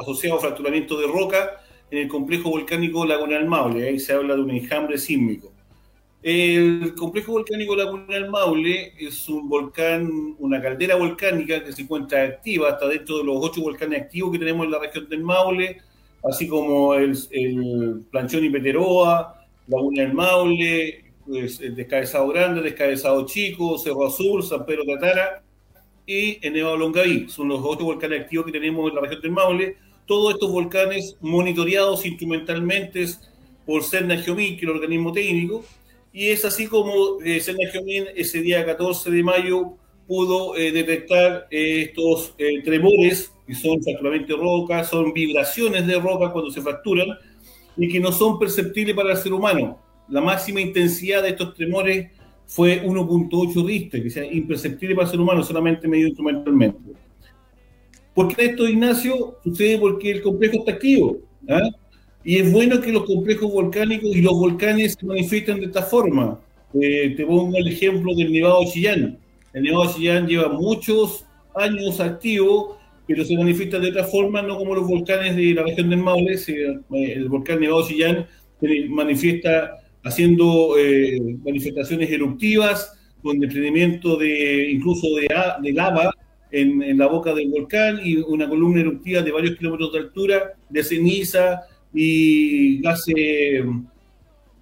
[0.00, 3.88] asociados a fracturamiento de roca en el complejo volcánico Lagunal Maule.
[3.88, 5.52] Ahí se habla de un enjambre sísmico.
[6.22, 12.70] El complejo volcánico Lagunal Maule es un volcán, una caldera volcánica que se encuentra activa,
[12.70, 15.80] hasta dentro de los ocho volcanes activos que tenemos en la región del Maule
[16.28, 23.24] así como el, el Planchón y Peteroa, Laguna del Maule, pues, el Descabezado Grande, Descabezado
[23.26, 25.42] Chico, Cerro Azul, San Pedro Tatara
[26.06, 27.28] y el Nevado Longaví.
[27.28, 29.76] Son los otros volcanes activos que tenemos en la región del Maule.
[30.06, 33.06] Todos estos volcanes monitoreados instrumentalmente
[33.64, 35.64] por Cerna Geomín, que es el organismo técnico,
[36.12, 37.40] y es así como eh,
[38.16, 39.76] ese día 14 de mayo
[40.10, 45.98] pudo eh, detectar eh, estos eh, tremores, que son fracturamiento de roca, son vibraciones de
[45.98, 47.08] roca cuando se fracturan,
[47.76, 49.78] y que no son perceptibles para el ser humano.
[50.08, 52.10] La máxima intensidad de estos tremores
[52.46, 56.78] fue 1.8 Richter, que sea imperceptible para el ser humano, solamente medido instrumentalmente.
[58.14, 59.38] ¿Por qué esto, Ignacio?
[59.42, 61.18] Sucede porque el complejo está activo.
[61.48, 61.70] ¿ah?
[62.24, 66.38] Y es bueno que los complejos volcánicos y los volcanes se manifiesten de esta forma.
[66.74, 69.18] Eh, te pongo el ejemplo del Nevado de Chillán.
[69.52, 72.79] El Nevado de Chillán lleva muchos años activo,
[73.10, 76.34] pero se manifiesta de otra forma, no como los volcanes de la región del Maule.
[76.46, 78.26] Eh, el volcán Nevado de Chillán
[78.60, 86.14] se manifiesta haciendo eh, manifestaciones eruptivas, con desprendimiento de incluso de, lava
[86.52, 90.52] en, en, la boca del volcán y una columna eruptiva de varios kilómetros de altura,
[90.68, 93.64] de ceniza y gases,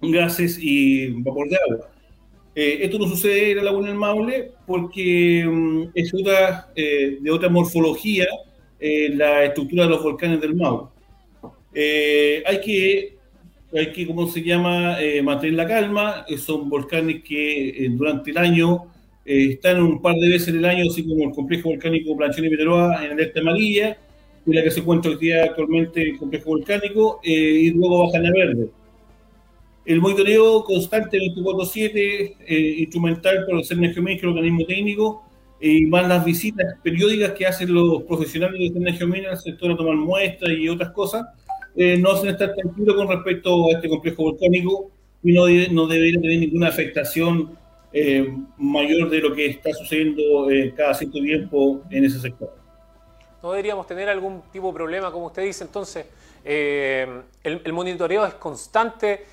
[0.01, 1.91] gases y vapor de agua.
[2.55, 7.31] Eh, esto no sucede en la laguna del Maule porque um, es otra, eh, de
[7.31, 8.25] otra morfología
[8.79, 10.87] eh, la estructura de los volcanes del Maule.
[12.45, 13.19] hay que
[13.73, 16.25] hay que, ¿cómo se llama?, eh, mantener la calma.
[16.37, 18.85] son volcanes que eh, durante el año
[19.25, 22.45] eh, están un par de veces en el año, así como el complejo volcánico Planchón
[22.45, 23.97] y Peteroa en alerta amarilla,
[24.45, 28.31] y la que se encuentra hoy día actualmente el complejo volcánico, y luego bajan a
[28.31, 28.69] verde.
[29.89, 35.23] El monitoreo constante 24-7, instrumental por CERN Geomín, el organismo técnico,
[35.59, 39.75] y van las visitas periódicas que hacen los profesionales de CERN Geomín al sector a
[39.75, 41.25] tomar muestras y otras cosas
[41.75, 44.91] eh, no hacen estar tranquilos con respecto a este complejo volcánico
[45.23, 47.57] y no, no debería tener ninguna afectación
[47.91, 52.53] eh, mayor de lo que está sucediendo eh, cada cierto tiempo en ese sector.
[53.41, 56.05] No deberíamos tener algún tipo de problema, como usted dice, entonces,
[56.45, 57.07] eh,
[57.43, 59.25] el, el, monitoreo es constante.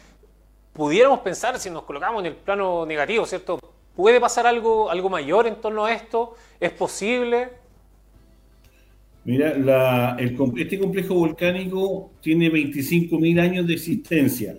[0.76, 3.58] Pudiéramos pensar, si nos colocamos en el plano negativo, ¿cierto?
[3.94, 6.34] ¿Puede pasar algo, algo mayor en torno a esto?
[6.60, 7.48] ¿Es posible?
[9.24, 14.58] Mira, este complejo volcánico tiene 25.000 años de existencia.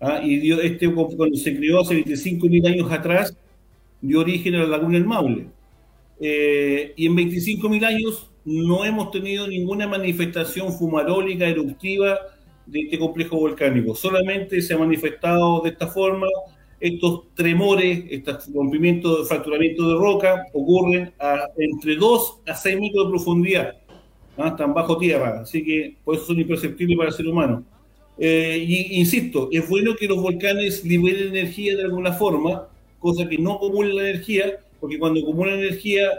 [0.00, 0.20] ¿ah?
[0.22, 3.36] Y dio, este, cuando se creó hace 25.000 años atrás,
[4.00, 5.48] dio origen a la laguna del Maule.
[6.20, 12.20] Eh, y en 25.000 años no hemos tenido ninguna manifestación fumarólica, eruptiva
[12.66, 13.94] de este complejo volcánico.
[13.94, 16.26] Solamente se ha manifestado de esta forma
[16.80, 23.10] estos tremores, estos rompimientos, fracturamiento de roca ocurren a, entre 2 a 6 metros de
[23.10, 23.74] profundidad,
[24.36, 24.46] ¿no?
[24.46, 27.64] están bajo tierra, así que por eso son imperceptibles para el ser humano.
[28.18, 33.38] Eh, y insisto, es bueno que los volcanes liberen energía de alguna forma, cosa que
[33.38, 36.10] no acumulen la energía, porque cuando acumulan energía,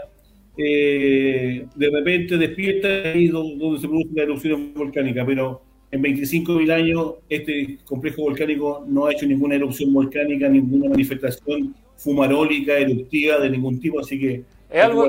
[0.58, 7.14] eh, de repente despierta ahí donde se produce la erupción volcánica, pero en 25.000 años
[7.28, 13.80] este complejo volcánico no ha hecho ninguna erupción volcánica, ninguna manifestación fumarólica, eruptiva de ningún
[13.80, 15.06] tipo, así que es algo,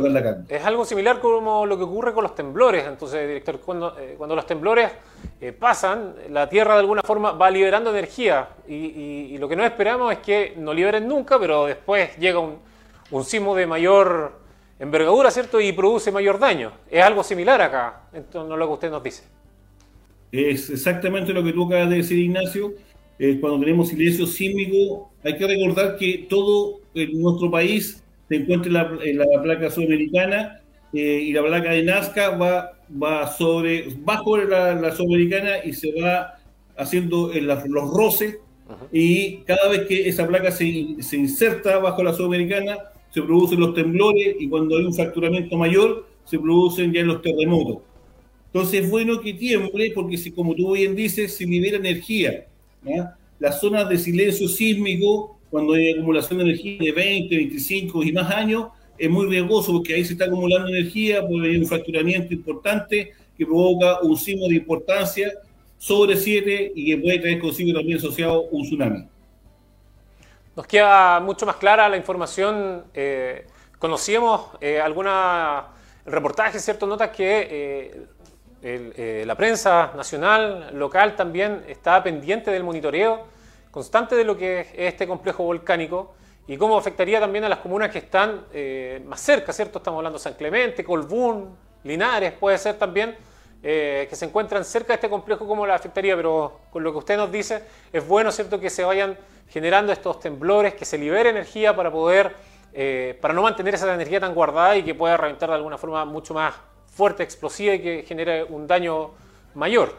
[0.49, 2.85] es algo similar como lo que ocurre con los temblores.
[2.85, 4.91] Entonces, director, cuando, eh, cuando los temblores
[5.41, 9.55] eh, pasan, la Tierra de alguna forma va liberando energía y, y, y, lo que
[9.55, 12.57] no esperamos es que no liberen nunca, pero después llega un,
[13.09, 14.33] un sismo de mayor
[14.79, 15.59] envergadura, ¿cierto?
[15.59, 16.71] Y produce mayor daño.
[16.89, 19.23] Es algo similar acá, en torno a lo que usted nos dice.
[20.31, 22.73] Es exactamente lo que tú acabas de decir, Ignacio.
[23.19, 28.67] Eh, cuando tenemos silencio sísmico, hay que recordar que todo en nuestro país se encuentra
[28.67, 30.61] en la, en la placa sudamericana
[30.93, 35.99] eh, y la placa de Nazca va, va sobre, bajo la, la sudamericana y se
[35.99, 36.35] va
[36.77, 38.37] haciendo la, los roces
[38.91, 42.77] y cada vez que esa placa se, se, inserta bajo la sudamericana
[43.11, 47.77] se producen los temblores y cuando hay un fracturamiento mayor se producen ya los terremotos.
[48.47, 52.45] Entonces es bueno que tiemble porque, si, como tú bien dices, se libera energía.
[53.39, 58.31] Las zonas de silencio sísmico, cuando hay acumulación de energía de 20, 25 y más
[58.31, 58.67] años,
[58.97, 63.45] es muy riesgoso porque ahí se está acumulando energía, puede haber un fracturamiento importante que
[63.45, 65.31] provoca un sismo de importancia
[65.77, 69.07] sobre 7 y que puede traer consigo también asociado un tsunami.
[70.55, 72.85] Nos queda mucho más clara la información.
[72.93, 73.45] Eh,
[73.77, 75.67] conocíamos eh, alguna
[76.07, 78.05] reportajes, ciertas notas que eh,
[78.67, 83.25] el, eh, la prensa nacional, local también está pendiente del monitoreo
[83.71, 86.15] constante de lo que es este complejo volcánico
[86.47, 89.77] y cómo afectaría también a las comunas que están eh, más cerca, ¿cierto?
[89.77, 93.15] Estamos hablando de San Clemente, Colbún, Linares, puede ser también,
[93.63, 96.97] eh, que se encuentran cerca de este complejo, cómo la afectaría, pero con lo que
[96.99, 99.17] usted nos dice, es bueno, ¿cierto?, que se vayan
[99.49, 102.35] generando estos temblores, que se libere energía para poder
[103.21, 106.35] para no mantener esa energía tan guardada y que pueda reventar de alguna forma mucho
[106.35, 106.53] más
[106.97, 109.11] fuerte, explosiva y que genere un daño
[109.53, 109.95] mayor.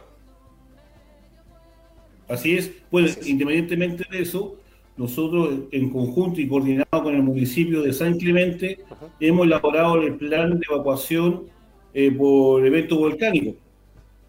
[2.28, 4.56] Así es, pues independientemente de eso,
[4.96, 8.80] nosotros en conjunto y coordinado con el municipio de San Clemente
[9.20, 11.44] hemos elaborado el plan de evacuación
[11.94, 13.54] eh, por evento volcánico,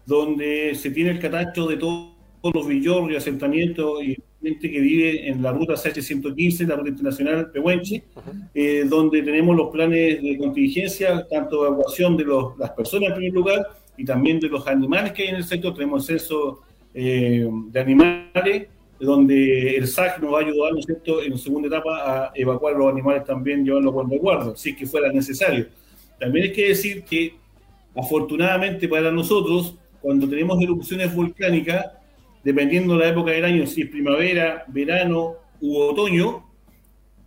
[0.06, 2.14] donde se tiene el catastro de todos
[2.54, 7.50] los villorrios y asentamientos y gente que vive en la ruta CH115, la ruta internacional
[7.50, 8.02] Pehuenche,
[8.54, 13.14] eh, donde tenemos los planes de contingencia, tanto de evacuación de los, las personas en
[13.16, 13.66] primer lugar
[13.96, 15.74] y también de los animales que hay en el sector.
[15.74, 16.60] Tenemos el censo
[16.94, 18.68] eh, de animales,
[18.98, 22.76] donde el SAC nos va a ayudar, ¿no es cierto?, en segunda etapa a evacuar
[22.76, 25.68] los animales también, llevarlos a resguardo, si es que fuera necesario.
[26.18, 27.34] También hay que decir que,
[27.94, 31.86] afortunadamente para nosotros, cuando tenemos erupciones volcánicas,
[32.42, 36.46] dependiendo de la época del año, si es primavera, verano u otoño,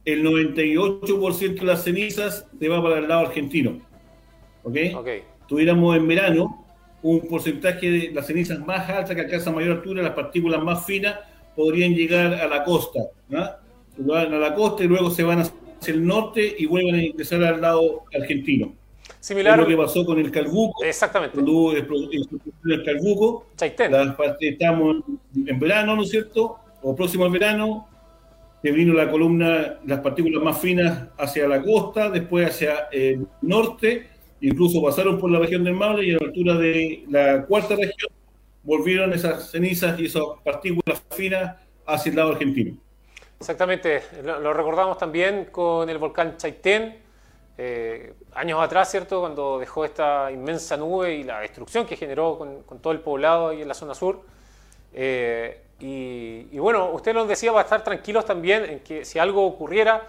[0.06, 3.80] el 98% de las cenizas se va para el lado argentino.
[4.64, 4.78] ¿Ok?
[5.48, 6.66] Tuviéramos en verano
[7.02, 11.20] un porcentaje de las cenizas más altas que alcanzan mayor altura, las partículas más finas,
[11.56, 13.00] podrían llegar a la costa.
[13.98, 17.44] Van a la costa y luego se van hacia el norte y vuelven a ingresar
[17.44, 18.74] al lado argentino.
[19.24, 19.58] Similar.
[19.58, 20.84] lo que pasó con el Calbuco.
[20.84, 21.36] Exactamente.
[21.36, 23.46] Cuando hubo el Calbuco.
[24.42, 24.98] estamos
[25.48, 26.58] en verano, ¿no es cierto?
[26.82, 27.88] O próximo al verano,
[28.62, 34.10] que vino la columna, las partículas más finas hacia la costa, después hacia el norte,
[34.42, 38.12] incluso pasaron por la región del Maule y a la altura de la cuarta región
[38.62, 41.56] volvieron esas cenizas y esas partículas finas
[41.86, 42.76] hacia el lado argentino.
[43.40, 47.03] Exactamente, lo, recordamos también con el volcán Chaitén,
[47.56, 49.20] eh, años atrás, ¿cierto?
[49.20, 53.62] Cuando dejó esta inmensa nube y la destrucción que generó con, todo el poblado ahí
[53.62, 54.22] en la zona sur.
[54.94, 59.46] Eh, y, bueno, usted nos decía, va a estar tranquilos también en que si algo
[59.46, 60.08] ocurriera,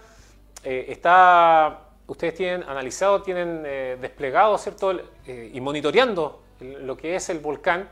[0.63, 3.63] eh, está, ustedes tienen analizado, tienen
[3.99, 4.93] desplegado, ¿cierto?
[5.27, 7.89] y monitoreando lo que es el volcán,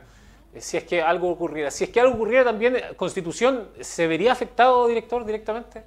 [0.56, 1.70] si es que algo ocurriera.
[1.70, 5.82] Si es que algo ocurriera también, Constitución, ¿se vería afectado, director, directamente?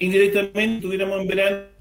[0.00, 1.73] Indirectamente, tuviéramos en verano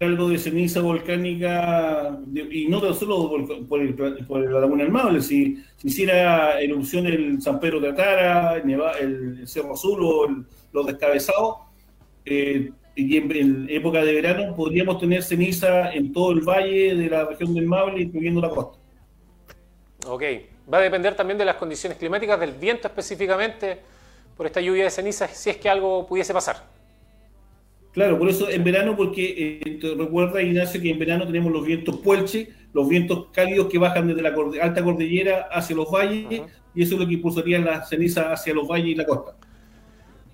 [0.00, 3.28] algo de ceniza volcánica, y no tan solo
[3.68, 8.56] por, el, por la Laguna del Maule, si, hiciera erupción el San Pedro de Atara,
[8.56, 10.28] el, Cerro Azul o
[10.72, 11.56] los descabezados,
[12.24, 17.24] eh, y en, época de verano podríamos tener ceniza en todo el valle de la
[17.24, 18.78] región del Maule, incluyendo la costa.
[20.06, 20.22] Ok,
[20.72, 23.78] va a depender también de las condiciones climáticas, del viento específicamente,
[24.36, 26.77] por esta lluvia de ceniza, si es que algo pudiese pasar.
[27.98, 31.96] Claro, por eso en verano, porque eh, recuerda Ignacio que en verano tenemos los vientos
[31.96, 34.32] puelche, los vientos cálidos que bajan desde la
[34.62, 36.42] alta cordillera hacia los valles,
[36.76, 39.34] y eso es lo que impulsaría la ceniza hacia los valles y la costa.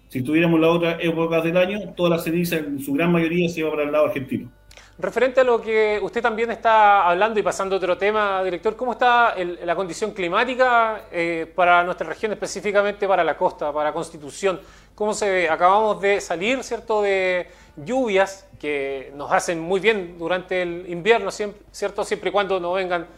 [0.09, 3.61] Si tuviéramos la otra época del año, toda la ceniza, en su gran mayoría, se
[3.61, 4.53] iba para el lado argentino.
[4.97, 9.35] Referente a lo que usted también está hablando y pasando otro tema, director, ¿cómo está
[9.37, 14.61] la condición climática eh, para nuestra región, específicamente para la costa, para Constitución?
[14.95, 15.49] ¿Cómo se?
[15.51, 22.05] Acabamos de salir, ¿cierto?, de lluvias que nos hacen muy bien durante el invierno, ¿cierto?
[22.05, 23.09] Siempre y cuando no vengan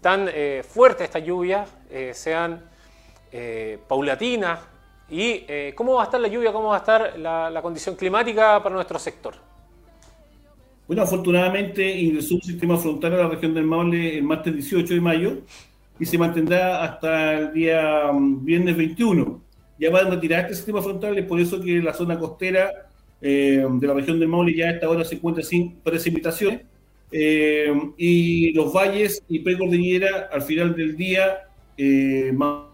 [0.00, 2.70] tan eh, fuertes estas lluvias, eh, sean
[3.88, 4.60] paulatinas.
[5.10, 8.76] ¿Y cómo va a estar la lluvia, cómo va a estar la condición climática para
[8.76, 9.34] nuestro sector?
[10.86, 15.00] Bueno, afortunadamente ingresó un sistema frontal a la región del Maule el martes 18 de
[15.00, 15.38] mayo
[15.98, 19.42] y se mantendrá hasta el día mm, viernes 21.
[19.78, 22.70] Ya van a retirar este sistema frontal, es por eso que la zona costera
[23.22, 26.62] eh, de la región del Maule ya a esta hora se encuentra sin precipitaciones.
[27.10, 32.64] Eh, y los valles y precordillera al final del día, eh, más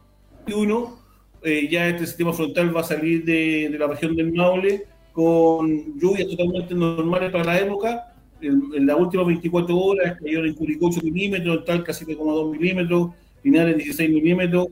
[0.47, 0.99] 21,
[1.43, 5.99] eh, ya este sistema frontal va a salir de, de la región del Maule con
[5.99, 8.15] lluvias totalmente normales para la época.
[8.41, 13.11] En, las últimas 24 horas cayeron en Curicó 8 milímetros, en Talca 7,2 milímetros,
[13.43, 14.69] Linares 16 milímetros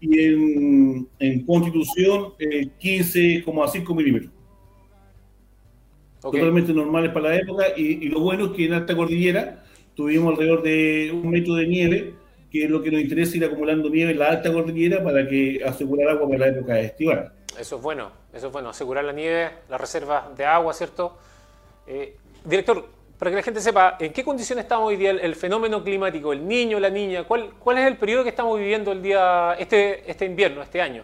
[0.00, 4.32] y en, en Constitución eh, 15,5 milímetros.
[6.20, 9.64] Totalmente normales para la época y, y, lo bueno es que en alta cordillera
[9.94, 12.14] tuvimos alrededor de un metro de nieve,
[12.50, 15.62] que es lo que nos interesa ir acumulando nieve en la alta cordillera para que
[15.64, 17.32] asegurar agua para la época estival.
[17.58, 21.18] Eso es bueno, eso es bueno, asegurar la nieve, la reserva de agua, ¿cierto?
[21.86, 22.14] Eh,
[22.44, 26.32] director, para que la gente sepa, ¿en qué condiciones estamos hoy día el, fenómeno climático,
[26.32, 27.24] el niño, la niña?
[27.24, 31.02] ¿Cuál, ¿Cuál es el periodo que estamos viviendo el día, este, este invierno, este año?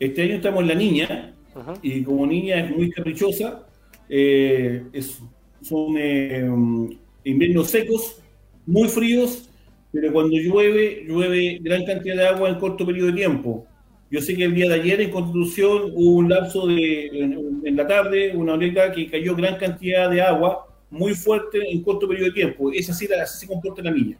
[0.00, 1.34] Este año estamos en la niña,
[1.82, 3.66] y como niña es muy caprichosa,
[4.08, 4.82] eh,
[5.62, 6.50] son eh,
[7.24, 8.22] inviernos secos,
[8.66, 9.50] muy fríos,
[9.92, 13.66] pero cuando llueve, llueve gran cantidad de agua en corto periodo de tiempo
[14.14, 17.76] Yo sé que el día de ayer en Constitución hubo un lapso de, en, en
[17.76, 22.26] la tarde, una horita que cayó gran cantidad de agua muy fuerte en corto periodo
[22.28, 22.70] de tiempo.
[22.70, 24.16] Es así, así se comporta la niña.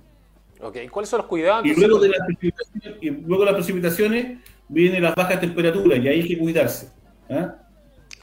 [0.61, 1.65] Ok, ¿cuáles son los cuidados?
[1.65, 4.39] Y luego de las precipitaciones, y luego de las precipitaciones
[4.69, 6.89] vienen las bajas temperaturas y ahí hay que cuidarse.
[7.31, 7.55] ¿ah?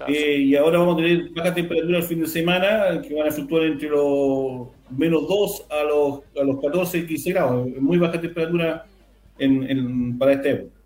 [0.10, 3.32] Eh, y ahora vamos a tener bajas temperaturas el fin de semana que van a
[3.32, 7.70] fluctuar entre los menos 2 a los, a los 14, 15 grados.
[7.80, 8.86] Muy baja temperatura
[9.40, 10.81] en, en- para este época.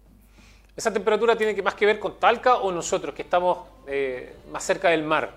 [0.76, 4.63] ¿Esa temperatura tiene que más que ver con Talca o nosotros que estamos eh, más
[4.63, 5.32] cerca del mar?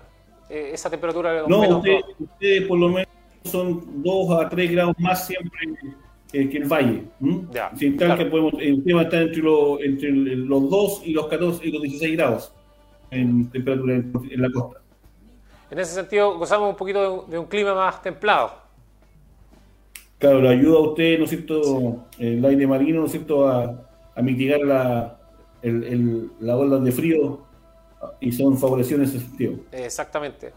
[0.49, 1.83] Eh, esa temperatura No, menos
[2.19, 3.07] ustedes, por lo menos
[3.45, 5.59] son 2 a 3 grados más siempre
[6.31, 7.03] que, que el valle.
[7.77, 11.13] Sin tal que podemos, eh, usted va a estar entre, los- entre los 2 y
[11.13, 12.51] los 14 y los 16 grados
[13.11, 14.81] en temperatura en, en la costa.
[15.71, 18.51] En ese sentido, gozamos un poquito de un, de un clima más templado.
[20.17, 23.87] Claro, le ayuda a usted, ¿no es cierto?, el aire marino, ¿no es cierto?, a,
[24.15, 25.18] a mitigar la,
[25.61, 27.39] el, el- la ola de frío
[28.19, 29.53] y son favorecidos en ese sentido.
[29.71, 30.53] Exactamente.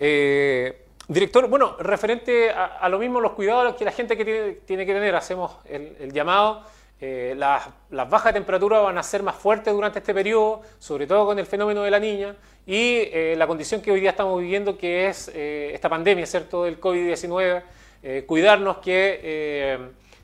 [0.00, 4.52] Eh, director, bueno, referente a, a lo mismo, los cuidados que la gente que tiene,
[4.64, 6.62] tiene que tener, hacemos el, el llamado.
[7.00, 11.26] eh, las, las bajas temperaturas van a ser más fuertes durante este periodo, sobre todo
[11.26, 12.34] con el fenómeno de la niña
[12.66, 16.64] y eh, la condición que hoy día estamos viviendo, que es eh, esta pandemia, ¿cierto?,
[16.64, 17.62] del COVID-19.
[18.02, 19.78] eh, cuidarnos, que, eh,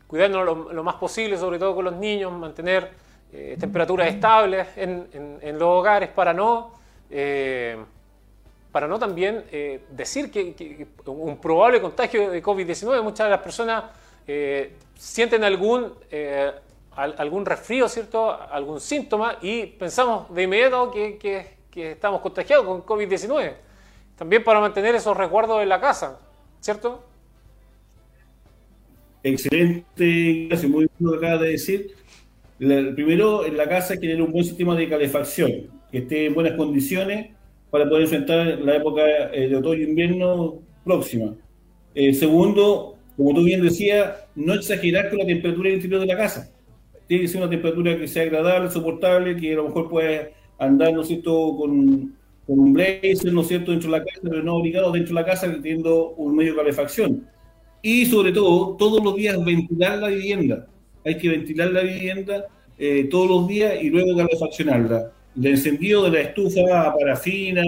[0.07, 2.91] cuidarnos lo, lo más posible, sobre todo con los niños, mantener
[3.35, 5.09] eh, temperaturas estables en,
[5.59, 6.73] los hogares para no,
[7.11, 7.77] eh,
[8.73, 13.85] para no también eh, decir que, un probable contagio de COVID-19, muchas de las personas
[14.97, 15.93] sienten algún,
[16.97, 18.31] al- algún resfrío, ¿cierto?
[18.33, 23.53] algún síntoma y pensamos de inmediato que, que- estamos contagiados con COVID-19.
[24.17, 26.21] También para mantener esos resguardos en la casa,
[26.61, 27.03] ¿cierto?
[29.23, 31.95] Excelente, muy que acaba de decir.
[32.59, 35.53] La- primero, en la casa hay que tener un buen sistema de calefacción,
[35.91, 37.31] que esté en buenas condiciones
[37.71, 39.03] para poder enfrentar la época
[39.33, 41.35] eh, de otoño-invierno próxima.
[41.95, 46.51] Eh, segundo, como tú bien decías, no exagerar con la temperatura interior de la casa.
[47.07, 50.29] Tiene que ser una temperatura que sea agradable, soportable, que a lo mejor pueda
[50.59, 54.21] andar, ¿no es cierto?, con, con un blazer, ¿no es cierto?, dentro de la casa,
[54.23, 57.27] pero no obligado dentro de la casa teniendo un medio de calefacción.
[57.83, 60.67] Y sobre todo, todos los días ventilar la vivienda.
[61.05, 62.47] Hay que ventilar la vivienda
[62.79, 65.13] eh, todos los días y luego calefaccionarla.
[65.37, 67.63] El encendido de la estufa a parafina,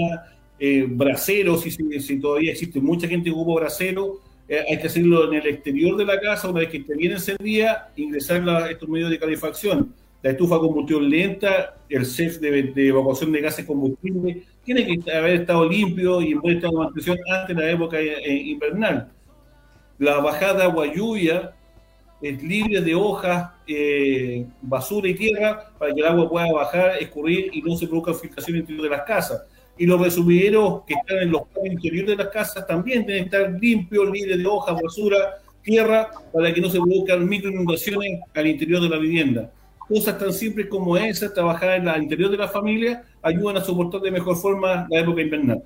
[0.59, 5.41] eh, braseros, si, todavía existe mucha gente que ocupa brasero, eh, hay que hacerlo en
[5.41, 9.11] el exterior de la casa, una vez que esté bien encendida, ingresar la- estos medios
[9.11, 9.93] de calefacción.
[10.23, 15.69] La estufa combustión lenta, el CEF de, evacuación de gases combustibles, tiene que haber estado
[15.69, 19.09] limpio y en buen estado de mantención antes de la época eh, invernal
[19.99, 21.53] la bajada de agua lluvia
[22.21, 27.63] libre de hojas, eh, basura y tierra para que el agua pueda bajar, escurrir y
[27.63, 29.43] no se produzca filtración interior de las casas.
[29.79, 34.11] Y los resumideros que están en los interiores de las casas también deben estar limpios,
[34.11, 38.97] libres de hojas, basura, tierra, para que no se produzcan microinundaciones al interior de la
[38.97, 39.51] vivienda.
[39.79, 44.01] Cosas tan simples como esas, trabajar en al interior de la familia, ayudan a soportar
[44.01, 45.63] de mejor forma la época invernal.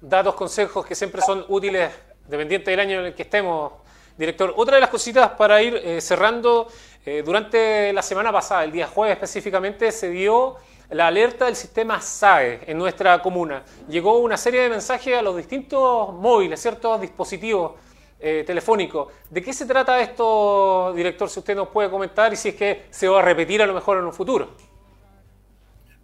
[0.00, 1.90] datos, consejos que siempre son útiles
[2.28, 3.72] dependiente del año en el que estemos,
[4.16, 4.52] director.
[4.56, 6.68] Otra de las cositas para ir eh, cerrando,
[7.04, 10.56] eh, durante la semana pasada, el día jueves específicamente, se dio
[10.90, 13.64] la alerta del sistema SAE en nuestra comuna.
[13.88, 17.72] Llegó una serie de mensajes a los distintos móviles, ciertos dispositivos
[18.20, 19.12] eh, telefónicos.
[19.28, 21.28] ¿De qué se trata esto, director?
[21.28, 23.74] Si usted nos puede comentar y si es que se va a repetir a lo
[23.74, 24.50] mejor en un futuro.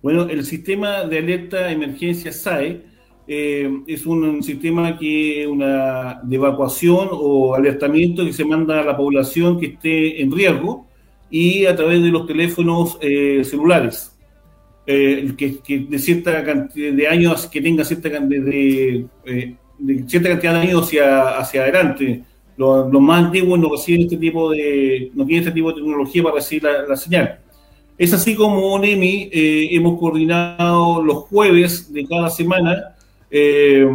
[0.03, 2.90] Bueno, el sistema de alerta de emergencia SAE
[3.33, 8.97] eh, es un sistema que una de evacuación o alertamiento que se manda a la
[8.97, 10.89] población que esté en riesgo
[11.31, 14.19] y a través de los teléfonos eh, celulares.
[14.85, 20.09] Eh, que, que de cierta cantidad de años, que tenga cierta cantidad de, eh, de
[20.09, 22.25] cierta cantidad de años hacia, hacia adelante.
[22.57, 26.35] Los más antiguos no reciben este tipo de, no tienen este tipo de tecnología para
[26.35, 27.39] recibir la, la señal.
[27.97, 32.97] Es así como ONEMI eh, hemos coordinado los jueves de cada semana
[33.31, 33.87] eh,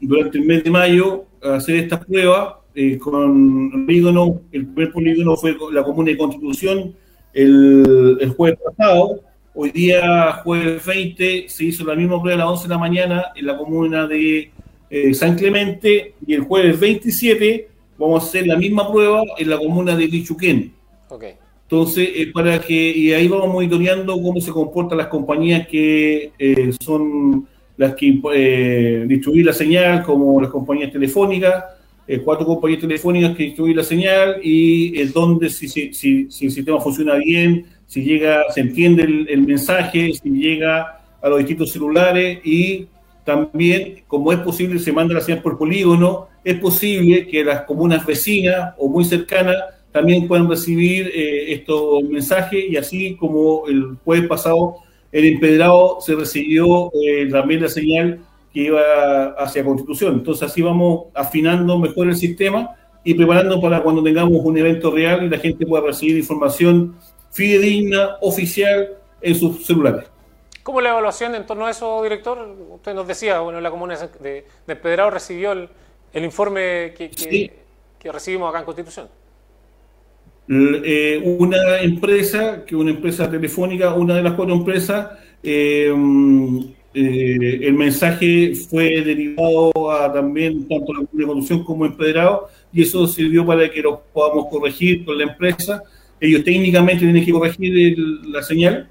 [0.00, 4.40] durante el mes de mayo a hacer estas pruebas eh, con polígono.
[4.52, 6.94] El primer polígono fue la comuna de Constitución
[7.32, 9.20] el, el jueves pasado.
[9.54, 13.24] Hoy día, jueves 20, se hizo la misma prueba a las 11 de la mañana
[13.34, 14.52] en la comuna de
[14.90, 17.68] eh, San Clemente y el jueves 27
[17.98, 20.72] vamos a hacer la misma prueba en la comuna de Lichuquén.
[21.08, 21.34] Okay.
[21.62, 26.70] Entonces, eh, para que, y ahí vamos monitoreando cómo se comportan las compañías que eh,
[26.80, 27.46] son
[27.78, 31.64] las que eh, distribuyen la señal, como las compañías telefónicas,
[32.06, 36.46] eh, cuatro compañías telefónicas que distribuyen la señal y eh, dónde, si, si, si, si,
[36.46, 41.70] el sistema funciona bien, si llega, se entiende el, mensaje, si llega a los distintos
[41.70, 42.88] celulares y
[43.24, 48.04] también, como es posible, se manda la señal por polígono, es posible que las comunas
[48.04, 49.56] vecinas o muy cercanas
[49.92, 54.76] también puedan recibir eh, estos mensajes y así como el jueves pasado
[55.12, 58.20] en Empedrado se recibió eh, también la señal
[58.52, 60.14] que iba hacia Constitución.
[60.14, 65.24] Entonces así vamos afinando mejor el sistema y preparando para cuando tengamos un evento real
[65.24, 66.96] y la gente pueda recibir información
[67.30, 70.08] fidedigna, oficial, en sus celulares.
[70.62, 72.38] ¿Cómo la evaluación en torno a eso, director?
[72.70, 75.68] Usted nos decía, bueno, la comuna de, de Empedrado recibió el,
[76.14, 77.10] informe que,
[77.98, 79.08] que recibimos acá en Constitución.
[80.50, 85.08] Eh, una empresa, que una empresa telefónica, una de las cuatro empresas,
[85.42, 85.92] eh,
[86.94, 93.44] eh, el mensaje fue derivado a también tanto la conducción como empedrado y eso sirvió
[93.44, 95.82] para que lo podamos corregir con la empresa.
[96.18, 98.88] Ellos técnicamente tienen que corregir la señal,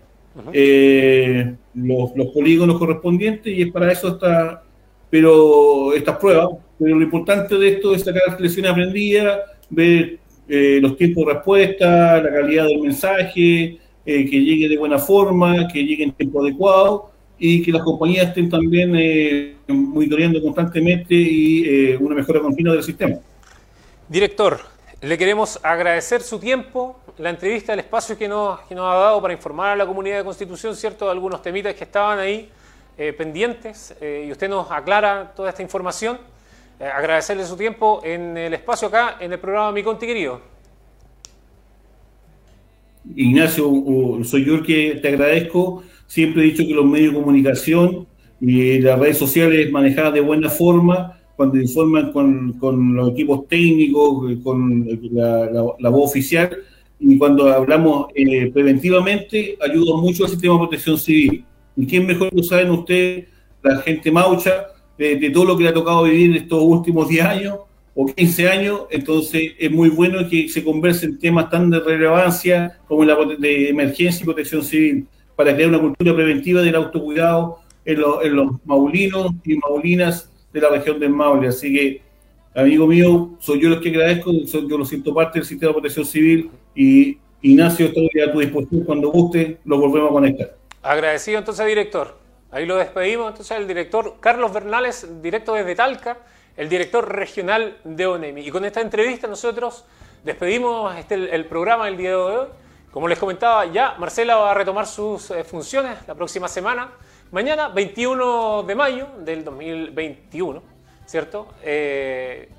[1.73, 4.63] los, los, polígonos correspondientes y es para eso está,
[5.09, 6.49] pero estas pruebas.
[6.77, 9.39] Pero lo importante de esto es sacar lecciones aprendidas,
[9.71, 10.19] ver
[10.49, 15.67] eh, los tiempos de respuesta, la calidad del mensaje, eh, que llegue de buena forma,
[15.67, 21.95] que llegue en tiempo adecuado y que las compañías estén también eh, monitoreando constantemente y
[21.99, 23.17] una mejora continua del sistema.
[24.07, 24.59] Director,
[25.01, 29.21] le queremos agradecer su tiempo, la entrevista, el espacio que nos, que nos ha dado
[29.21, 32.49] para informar a la comunidad de Constitución, ¿cierto?, de algunos temitas que estaban ahí
[33.15, 36.17] pendientes y usted nos aclara toda esta información.
[36.79, 40.39] Eh, agradecerle su tiempo en el espacio acá, en el programa Mi Conti Querido.
[43.15, 43.71] Ignacio,
[44.23, 45.83] soy yo el que te agradezco.
[46.05, 48.05] Siempre he dicho que los medios de comunicación
[48.39, 54.87] y las redes sociales manejadas de buena forma, cuando informan con, los equipos técnicos, con
[55.11, 56.57] la, voz oficial,
[56.99, 61.43] y cuando hablamos eh, preventivamente, ayuda mucho al sistema de protección civil.
[61.75, 63.25] ¿Y quién mejor lo saben ustedes,
[63.63, 64.67] la gente maucha,
[64.97, 67.57] de, todo lo que le ha tocado vivir estos últimos 10 años
[67.95, 73.03] o 15 años, entonces es muy bueno que se conversen temas tan de relevancia como
[73.03, 78.35] la de emergencia y protección civil, para crear una cultura preventiva del autocuidado en, en
[78.35, 81.47] los maulinos y maulinas de la región del Maule.
[81.47, 82.01] Así que,
[82.55, 86.05] amigo mío, soy yo los que agradezco, yo lo siento parte del sistema de protección
[86.05, 90.57] civil y Ignacio, estoy a tu disposición cuando guste, lo volvemos a conectar.
[90.81, 92.26] Agradecido entonces, director.
[92.49, 96.17] Ahí lo despedimos entonces el director Carlos Bernales, directo desde Talca,
[96.55, 98.47] el director regional de ONEMI.
[98.47, 99.83] Y con esta entrevista nosotros
[100.23, 102.47] despedimos este, el, programa del día de hoy.
[102.91, 106.89] Como les comentaba ya, Marcela va a retomar sus eh, funciones la próxima semana.
[107.31, 110.63] Mañana, 21 de mayo del 2021,
[111.05, 111.49] ¿cierto?
[111.61, 112.49] Eh,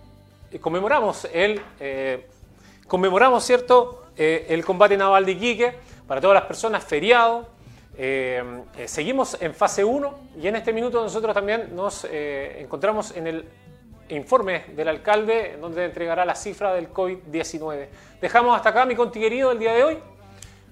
[0.60, 2.28] conmemoramos el, eh,
[2.86, 4.04] conmemoramos, ¿cierto?
[4.16, 5.74] el combate naval de Iquique
[6.08, 7.57] para todas las personas feriado, eh,
[8.00, 13.26] eh, seguimos en fase 1 y en este minuto nosotros también nos eh, encontramos en
[13.26, 13.44] el
[14.10, 17.88] informe del alcalde donde entregará la cifra del COVID-19.
[18.20, 19.98] Dejamos hasta acá mi contiguerido del día de hoy.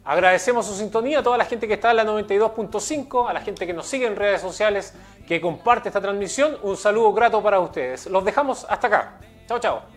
[0.05, 3.67] Agradecemos su sintonía a toda la gente que está en la 92.5, a la gente
[3.67, 4.95] que nos sigue en redes sociales,
[5.27, 6.57] que comparte esta transmisión.
[6.63, 8.07] Un saludo grato para ustedes.
[8.07, 9.19] Los dejamos hasta acá.
[9.49, 9.96] Chao, chao.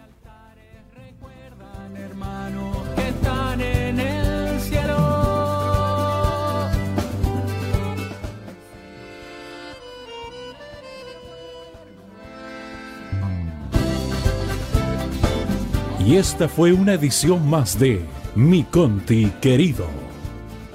[16.09, 18.01] Y esta fue una edición más de
[18.33, 19.85] Mi Conti Querido,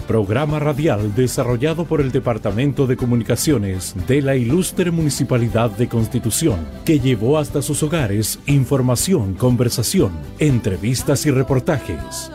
[0.07, 7.01] programa radial desarrollado por el Departamento de Comunicaciones de la Ilustre Municipalidad de Constitución, que
[7.01, 12.31] llevó hasta sus hogares información, conversación, entrevistas y reportajes.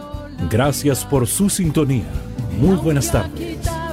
[0.51, 2.11] Gracias por su sintonía.
[2.59, 3.88] Muy buenas tardes.